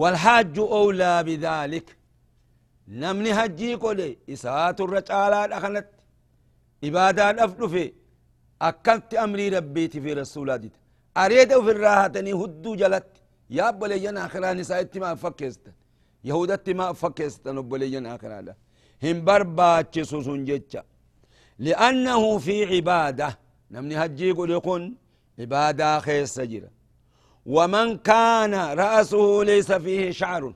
والحاج 0.00 0.58
أولى 0.58 1.14
بذلك. 1.26 1.86
هجي 3.38 3.74
قولي 3.74 4.18
إساءة 4.30 4.78
الرجالة 4.84 5.58
أخنت 5.58 5.88
إبادة 6.84 7.44
أفضل 7.44 7.68
في 7.70 7.92
أكلت 8.62 9.14
أمري 9.14 9.48
ربيتي 9.48 10.00
في 10.00 10.12
رسول 10.12 10.50
الله 10.50 10.70
أريد 11.16 11.50
في 11.64 11.70
الراحتني 11.70 12.32
هدو 12.32 12.74
جلت 12.74 13.06
يا 13.50 13.68
أبولي 13.68 13.98
جنا 13.98 14.26
آخرا 14.26 14.52
نساء 14.52 14.90
ما 15.02 15.14
فكست 15.14 15.64
يهودت 16.24 16.70
ما 16.70 16.92
فكست 16.92 17.48
نبولي 17.48 17.90
جنا 17.90 18.14
آخرا 18.14 18.54
هم 19.02 19.24
برباتش 19.24 20.00
سوسون 20.10 20.44
جتشا 20.44 20.82
لأنه 21.58 22.38
في 22.38 22.56
عبادة 22.76 23.38
نمني 23.70 23.96
هجي 23.96 24.30
قول 24.32 24.50
يكون 24.50 24.82
عبادة 25.38 26.00
خيس 26.00 26.28
سجرة 26.34 26.70
ومن 27.46 27.98
كان 27.98 28.54
رأسه 28.54 29.42
ليس 29.44 29.72
فيه 29.72 30.10
شعر 30.10 30.54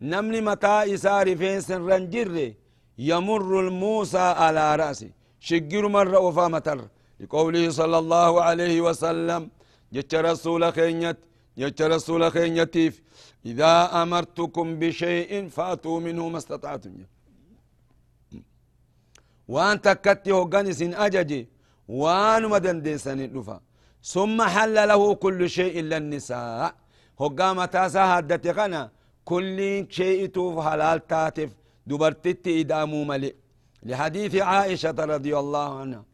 نمني 0.00 0.40
متى 0.40 0.94
إسار 0.94 1.36
فيس 1.36 1.70
رنجر 1.70 2.54
يمر 2.98 3.60
الموسى 3.60 4.18
على 4.18 4.76
رأسه 4.76 5.10
شجر 5.40 5.88
مرة 5.88 6.18
وفا 6.18 6.48
متر. 6.48 6.88
لقوله 7.20 7.70
صلى 7.70 7.98
الله 7.98 8.42
عليه 8.42 8.80
وسلم 8.80 9.50
جت 9.92 10.14
رسول 10.14 10.72
خينيت 10.72 11.16
جت 11.58 11.82
رسول 11.82 12.32
خينيتيف. 12.32 13.02
إذا 13.46 14.02
أمرتكم 14.02 14.78
بشيء 14.78 15.48
فأتوا 15.48 16.00
منه 16.00 16.28
ما 16.28 16.38
استطعتم. 16.38 16.94
وان 19.48 19.80
تكتي 19.80 20.72
سن 20.72 20.94
أججي 20.94 21.48
وان 21.88 22.42
مدن 22.48 22.82
ديسان 22.82 23.20
الدفا 23.20 23.60
ثم 24.02 24.42
حل 24.42 24.74
له 24.88 25.14
كل 25.14 25.50
شيء 25.50 25.80
إلا 25.80 25.96
النساء. 25.96 26.74
هوغا 27.20 27.52
متاسا 27.52 28.00
هدتي 28.00 28.50
غنا 28.50 28.90
كل 29.24 29.86
شيء 29.90 30.26
توف 30.26 30.66
حلال 30.66 31.06
تاتف. 31.06 31.50
دبرتت 31.86 32.46
إدامو 32.48 33.04
ملئ 33.04 33.34
لحديث 33.82 34.34
عائشة 34.36 34.98
رضي 35.14 35.38
الله 35.42 35.80
عنها. 35.80 36.04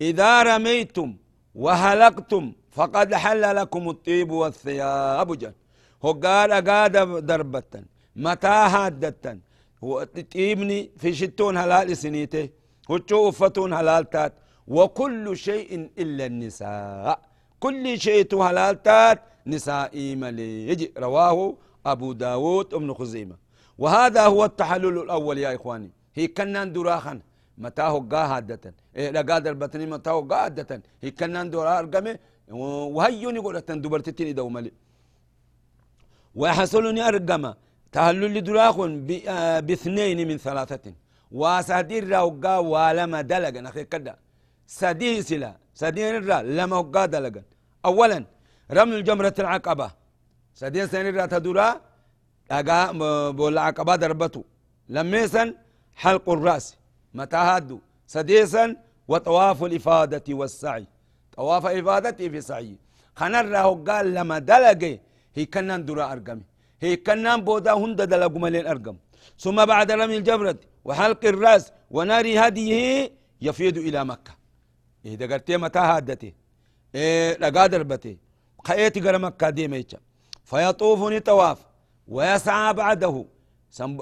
إذا 0.00 0.42
رميتم 0.42 1.16
وهلقتم 1.54 2.52
فقد 2.70 3.14
حل 3.14 3.56
لكم 3.56 3.88
الطيب 3.88 4.30
والثياب 4.30 5.38
جن 5.38 5.52
هقال 6.04 6.52
أقاد 6.52 7.26
دربة. 7.26 7.72
متى 8.16 8.56
هادتا 8.74 9.40
طيبني 10.34 10.90
في 11.00 11.14
شتون 11.14 11.56
هلال 11.56 11.96
سنيته. 11.96 12.48
وشو 12.90 13.28
أفتون 13.28 13.72
هلال 13.72 14.10
تات. 14.10 14.32
وكل 14.66 15.36
شيء 15.36 15.90
إلا 15.98 16.26
النساء. 16.26 17.20
كل 17.60 17.84
شيء 18.00 18.42
هلال 18.46 18.82
تات. 18.82 19.18
نسائي 19.46 20.16
مليج. 20.16 20.80
رواه 20.98 21.54
أبو 21.86 22.12
داود 22.12 22.74
ابن 22.74 22.94
خزيمة. 22.94 23.36
وهذا 23.78 24.26
هو 24.26 24.44
التحلل 24.44 24.98
الأول 24.98 25.38
يا 25.38 25.54
إخواني. 25.54 25.90
هي 26.14 26.26
كنان 26.26 26.72
دراخن 26.72 27.20
متى 27.58 27.82
هو 27.82 28.06
هادة 28.32 28.74
إيه 28.96 29.10
لا 29.10 29.22
قادر 29.22 29.52
بطني 29.52 29.86
متى 29.86 30.10
هو 30.10 30.32
هادة 30.32 30.82
هي 31.02 31.10
كنان 31.10 31.50
درا 31.50 31.78
أرقمه 31.78 32.18
وهيوني 32.96 33.38
قولة 33.38 33.60
دبرتتني 33.60 34.32
دومالي 34.32 34.72
ويحصلني 36.34 37.08
أرقمه 37.08 37.54
تهلل 37.92 38.44
دراخن 38.44 39.06
باثنين 39.66 40.28
من 40.28 40.36
ثلاثة. 40.36 40.92
وسادير 41.32 42.08
راوغا 42.08 42.56
ولما 42.58 43.20
دلغا 43.20 43.60
نخي 43.66 43.84
كدا 43.84 44.14
سديه 44.66 45.20
سلا 45.20 45.52
سدين 45.74 46.14
الرا 46.16 46.42
لما 46.42 46.76
وقا 46.76 47.06
دلغا 47.06 47.42
أولا 47.84 48.24
رمل 48.76 48.94
الجمرة 48.94 49.34
العقبة. 49.38 49.88
سدين 50.54 50.86
سنين 50.86 51.06
الرا 51.06 51.26
تدورا 51.26 51.80
أقا 52.50 52.78
بولا 53.38 53.60
عقبة 53.60 53.96
دربتو. 53.96 54.42
لميسا 54.88 55.54
حلق 56.02 56.26
الرأس 56.30 56.76
متى 57.14 57.36
هادو 57.36 57.78
سديسا 58.06 58.76
وطواف 59.08 59.64
الإفادة 59.64 60.26
والسعي. 60.28 60.86
طواف 61.36 61.66
إفادة 61.66 62.28
في 62.32 62.40
سعي. 62.40 62.76
خنر 63.16 63.56
قال 63.88 64.14
لما 64.14 64.38
دلقي 64.38 64.94
هي 65.34 65.46
كنان 65.46 65.84
درا 65.84 66.12
أرقمي 66.12 66.44
هي 66.80 66.96
كنان 66.96 67.40
بودا 67.46 67.72
هند 67.72 68.02
دلقوا 68.02 68.40
ملين 68.44 68.66
أرقم. 68.66 68.96
ثم 69.38 69.58
بعد 69.72 69.90
رمي 69.92 70.16
الجبرة 70.16 70.58
وحلق 70.84 71.24
الرأس 71.24 71.72
ونار 71.90 72.26
هديه 72.42 73.12
يفيد 73.46 73.76
إلى 73.78 74.04
مكة. 74.04 74.32
إيه 75.04 75.14
دقرتي 75.14 75.56
متى 75.56 75.78
هادته 75.78 76.32
إيه 76.94 77.38
لقا 77.38 77.66
دربته 77.66 78.16
خيتي 78.66 79.00
قرى 79.00 79.18
مكة 79.18 79.50
دي 79.50 79.68
فيطوفني 80.44 81.20
طواف 81.20 81.58
ويسعى 82.08 82.74
بعده. 82.74 83.24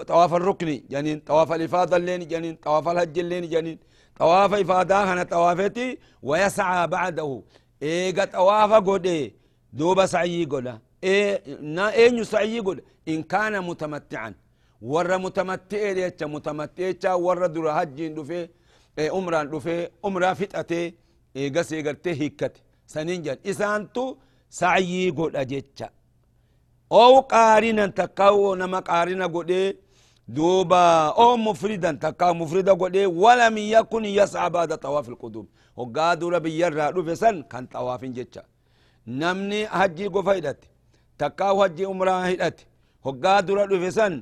طواف 0.07 0.35
الركن 0.35 0.83
جنين 0.90 1.20
طواف 1.20 1.53
الإفاضة 1.53 1.96
اللين 1.96 2.29
جنين 2.29 2.55
طواف 2.55 2.88
الحج 2.88 3.18
اللين 3.18 3.48
جنين 3.48 3.79
طواف 4.18 4.55
إفاضة 4.55 5.12
هنا 5.12 5.22
طوافتي 5.22 5.98
ويسعى 6.22 6.87
بعده. 6.87 7.42
إيه 7.83 8.24
طواف 8.24 8.72
قد 8.72 9.33
دوب 9.72 10.07
سعي 10.07 10.44
قد 10.44 10.79
إيه 11.05 11.42
نا 11.61 11.92
إيه 11.92 12.22
سعي 12.22 12.59
قد 12.61 12.81
إن 13.09 13.22
كان 13.22 13.64
متمتعا. 13.64 14.35
ور 14.83 15.18
متمتع 15.18 15.90
ليتش 15.90 16.22
متمتع 16.22 17.14
ور 17.14 17.46
در 17.46 17.74
حج 17.74 18.07
دفي 18.07 18.48
إيه 18.98 19.11
عمران 19.11 19.50
دفي 19.50 19.88
عمرة 20.05 20.33
فتأتي 20.33 20.94
إيه 21.37 21.53
قسي 21.53 21.83
قرتي 21.83 22.11
هيكت 22.11 22.62
سننجل 22.87 23.38
إسانتو 23.46 24.16
سعيي 24.50 25.11
قد 25.11 25.37
ou 26.90 27.22
qaarinan 27.22 27.92
takkaa 27.92 28.57
nama 28.57 28.83
qaarina 28.83 29.29
godhe 29.29 29.76
duuba 30.29 31.12
ou 31.16 31.37
mufridan 31.37 31.98
takkaa 31.98 32.35
mufrida 32.35 32.74
godhe 32.74 33.07
walam 33.07 33.57
yakun 33.59 34.05
yas'a 34.05 34.50
baada 34.50 34.76
tawaaf 34.76 35.09
ilqudum 35.09 35.46
hoggaa 35.76 36.16
dura 36.16 36.40
biyyarraa 36.40 36.92
dhufe 36.92 37.16
san 37.16 37.42
kan 37.50 37.66
tawaafin 37.66 38.12
jecha 38.14 38.42
namni 39.07 39.64
hajjii 39.64 40.09
gofa 40.09 40.35
hidhate 40.35 40.68
takkaa 41.18 41.55
hajjii 41.61 41.87
umraa 41.94 42.26
hidhate 42.26 42.66
hoggaa 43.05 43.42
dura 43.42 43.66
dhufe 43.66 43.90
san 43.98 44.14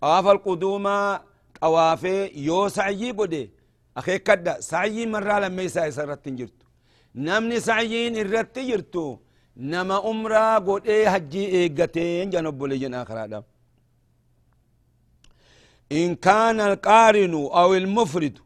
xawaafa 0.00 0.30
alquduumaa 0.30 1.20
xawaafee 1.60 2.30
yoo 2.46 2.68
sacyii 2.68 3.12
godhe 3.12 3.42
akeekkadha 3.94 4.62
sacyii 4.70 5.06
marraa 5.06 5.40
lammeeysaa 5.40 5.86
isa 5.90 6.02
irratti 6.02 6.28
hin 6.30 6.36
jirtu. 6.38 6.66
Namni 7.14 7.60
sacyiin 7.60 8.14
irratti 8.22 8.66
jirtu 8.70 9.04
نما 9.56 10.10
أمرا 10.10 10.58
قد 10.58 10.86
إيه 10.86 11.08
حجي 11.08 11.44
إيقتين 11.56 12.30
جنب 12.30 12.62
لجن 12.64 12.94
آخر 12.94 13.24
هذا 13.24 13.44
إن 15.92 16.14
كان 16.14 16.60
القارن 16.60 17.34
أو 17.34 17.74
المفرد 17.74 18.38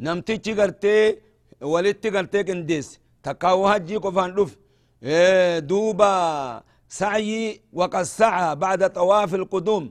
نمتيجي 0.00 0.52
قرتي 0.60 1.18
ولتي 1.60 2.10
قرتي 2.10 2.42
كنديس 2.44 3.00
تكاو 3.22 3.70
حجي 3.70 3.96
قفان 3.96 4.30
رف 4.34 4.56
إيه 5.02 5.58
دوبا 5.58 6.62
سعي 6.88 7.60
وقد 7.72 8.02
سعى 8.02 8.56
بعد 8.56 8.92
طواف 8.92 9.34
القدوم 9.34 9.90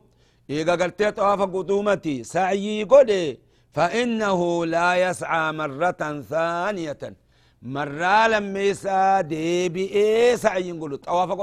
إيقا 0.49 0.75
قرتي 0.75 1.11
طواف 1.11 1.41
قدومتي 1.41 2.23
سعي 2.23 2.83
قد 2.83 3.37
فإنه 3.73 4.65
لا 4.65 5.09
يسعى 5.09 5.51
مرة 5.51 6.21
ثانية 6.29 7.03
marraa 7.63 8.27
lammeessaa 8.31 9.23
deebi'ee 9.31 10.37
sa'ayyin 10.43 10.77
godhu 10.81 10.97
xawaafa 11.05 11.35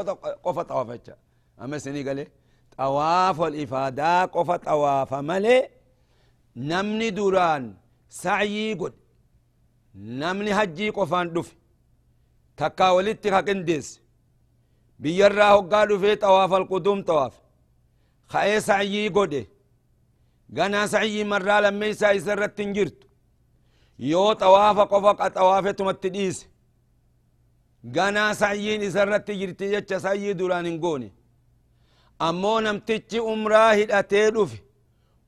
qofa 0.44 0.62
xawaafacha 0.70 1.14
amma 1.62 1.76
isinii 1.80 2.04
galee 2.08 2.28
xawaafol 2.76 3.54
ifaadaa 3.64 4.22
qofa 4.34 4.56
xawaafa 4.66 5.22
malee 5.30 5.62
namni 6.70 7.08
duraan 7.18 7.64
sa'yii 8.22 8.74
godhe 8.80 8.98
namni 10.22 10.50
hajjii 10.58 10.92
qofaan 10.98 11.28
dhufe 11.34 11.54
takkaa 12.60 12.92
walitti 12.96 13.28
haqindeesse 13.36 14.00
biyyarraa 15.02 15.52
hoggaa 15.56 15.84
dhufee 15.90 16.16
xawaafal 16.22 16.66
quduum 16.72 17.00
xawaafe 17.08 17.40
ka'ee 18.32 18.60
sa'yii 18.68 19.08
godhe 19.16 19.42
ganaa 20.56 20.86
sa'yii 20.94 21.24
marraa 21.32 21.60
lammeessaa 21.66 22.12
isa 22.18 22.32
irratti 22.36 22.62
hin 22.64 22.74
jirtu 22.78 23.06
يسا 24.00 24.08
يسرت 24.08 24.08
تنجرت 24.08 24.08
يو 24.08 24.32
طواف 24.32 24.78
قفق 24.78 25.28
طوافة 25.28 25.70
تمتديس 25.70 26.48
غنا 27.96 28.34
سعيين 28.34 28.82
يسرت 28.82 29.28
تجرت 29.28 29.60
يتش 29.62 29.94
سعي 29.94 30.32
دوران 30.32 30.76
نقوني 30.76 31.12
أمو 32.22 32.60
نمتج 32.60 33.16
أمرا 33.16 33.74
هدأتي 33.74 34.30
دفي 34.30 34.58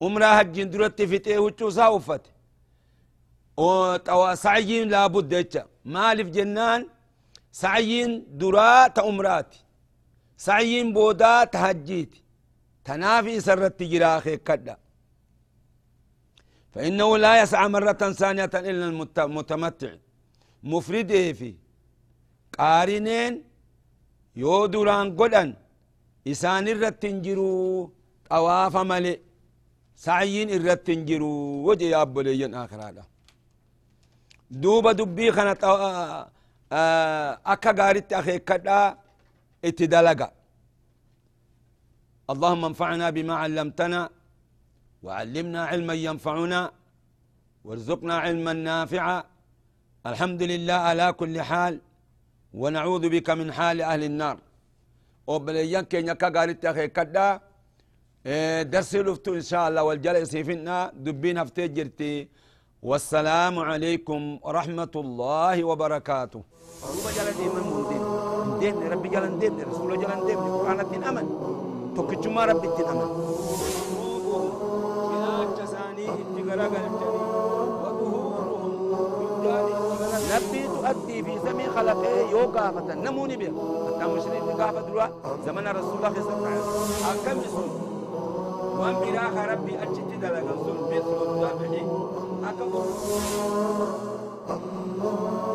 أمرا 0.03 0.41
هجين 0.41 0.71
درت 0.71 1.03
فتي 1.03 1.39
وچو 1.39 1.71
ساوفت 1.71 2.25
و 3.59 4.35
سعيين 4.35 4.89
لابد 4.89 5.33
يتش 5.33 5.59
مالف 5.85 6.29
جنان 6.29 6.89
سعيين 7.53 8.27
درا 8.39 8.89
تأمراتي 8.89 9.59
سعيين 10.37 10.93
بودا 10.93 11.45
تهجيتي 11.45 12.23
تنافي 12.85 13.41
سرت 13.41 13.83
جراخي 13.83 14.37
كدا 14.37 14.77
فإنه 16.75 17.09
لا 17.25 17.33
يسعى 17.43 17.69
مرة 17.77 18.03
ثانية 18.21 18.55
إلا 18.55 18.85
المتمتع. 18.93 19.93
مفرد 20.73 21.11
في 21.39 21.51
قارنين 22.59 23.33
يودران 24.37 25.07
قدن 25.21 25.49
إسان 26.33 26.69
الرتنجرو 26.75 27.51
طواف 28.31 28.75
ملئ 28.93 29.19
سعيين 30.07 30.49
الرتنجرو 30.59 31.33
وجه 31.67 31.85
يا 31.85 32.03
أبو 32.03 32.21
ليين 32.21 32.55
آخر 32.55 32.79
هذا. 32.87 33.05
دوبا 34.51 34.93
دبي 34.93 35.33
خنا 35.37 35.53
أكا 37.53 37.71
قارت 37.79 38.13
أخي 38.13 38.39
كدا 38.49 38.79
إتدلقا. 39.65 40.29
اللهم 42.33 42.63
انفعنا 42.71 43.07
بما 43.17 43.35
علمتنا 43.43 44.01
وعلمنا 45.05 45.61
علما 45.71 45.95
ينفعنا 46.09 46.61
وارزقنا 47.67 48.15
علما 48.25 48.53
نافعا. 48.53 49.19
الحمد 50.11 50.43
لله 50.53 50.79
على 50.89 51.07
كل 51.21 51.37
حال 51.49 51.75
ونعوذ 52.61 53.05
بك 53.15 53.29
من 53.41 53.49
حال 53.57 53.77
أهل 53.91 54.03
النار. 54.11 54.37
وبليان 55.31 55.85
كي 55.91 56.03
نكا 56.09 56.29
قالت 56.37 56.67
كدا 56.97 57.29
درس 58.73 58.93
لفتو 59.07 59.31
إن 59.41 59.47
شاء 59.51 59.65
الله 59.69 59.83
والجلس 59.89 60.33
فينا 60.49 60.77
دبين 61.05 61.39
افتجرتي 61.45 62.15
والسلام 62.89 63.55
عليكم 63.71 64.21
ورحمة 64.47 64.95
الله 65.05 65.57
وبركاته. 65.69 66.43
مندين. 67.55 68.03
دين 68.61 68.75
ربي 68.93 69.09
دين 69.43 69.55
رسول 69.71 69.91
دين 70.91 71.03
أمن. 71.11 71.27
ربي 72.51 72.69
أمن. 72.93 73.09
بلغنا 76.53 76.87
الجليل 76.87 77.27
وظهورهم 77.83 78.73
نبي 80.33 80.63
تؤدي 80.69 81.23
في 81.23 81.39
زمن 81.39 81.67
خلقه 81.77 82.31
يوقافة 82.31 82.95
نموني 82.95 83.37
بها 83.37 83.53
حتى 83.87 84.05
مشرين 84.13 84.43
تقافة 84.47 84.81
دروا 84.81 85.07
زمن 85.47 85.69
رسول 85.69 85.97
الله 85.97 86.13
صلى 86.23 86.35
الله 86.37 86.49
عليه 86.49 86.61
وسلم. 86.61 87.07
أكم 87.11 87.41
سن 87.41 87.71
وأن 88.79 88.95
براخ 88.95 89.35
ربي 89.53 89.83
أجت 89.83 90.09
دلغن 90.23 90.49
سن 90.65 90.79
بسم 90.91 91.17
الله 91.27 91.51
أكبر 92.49 92.83
الله 95.03 95.52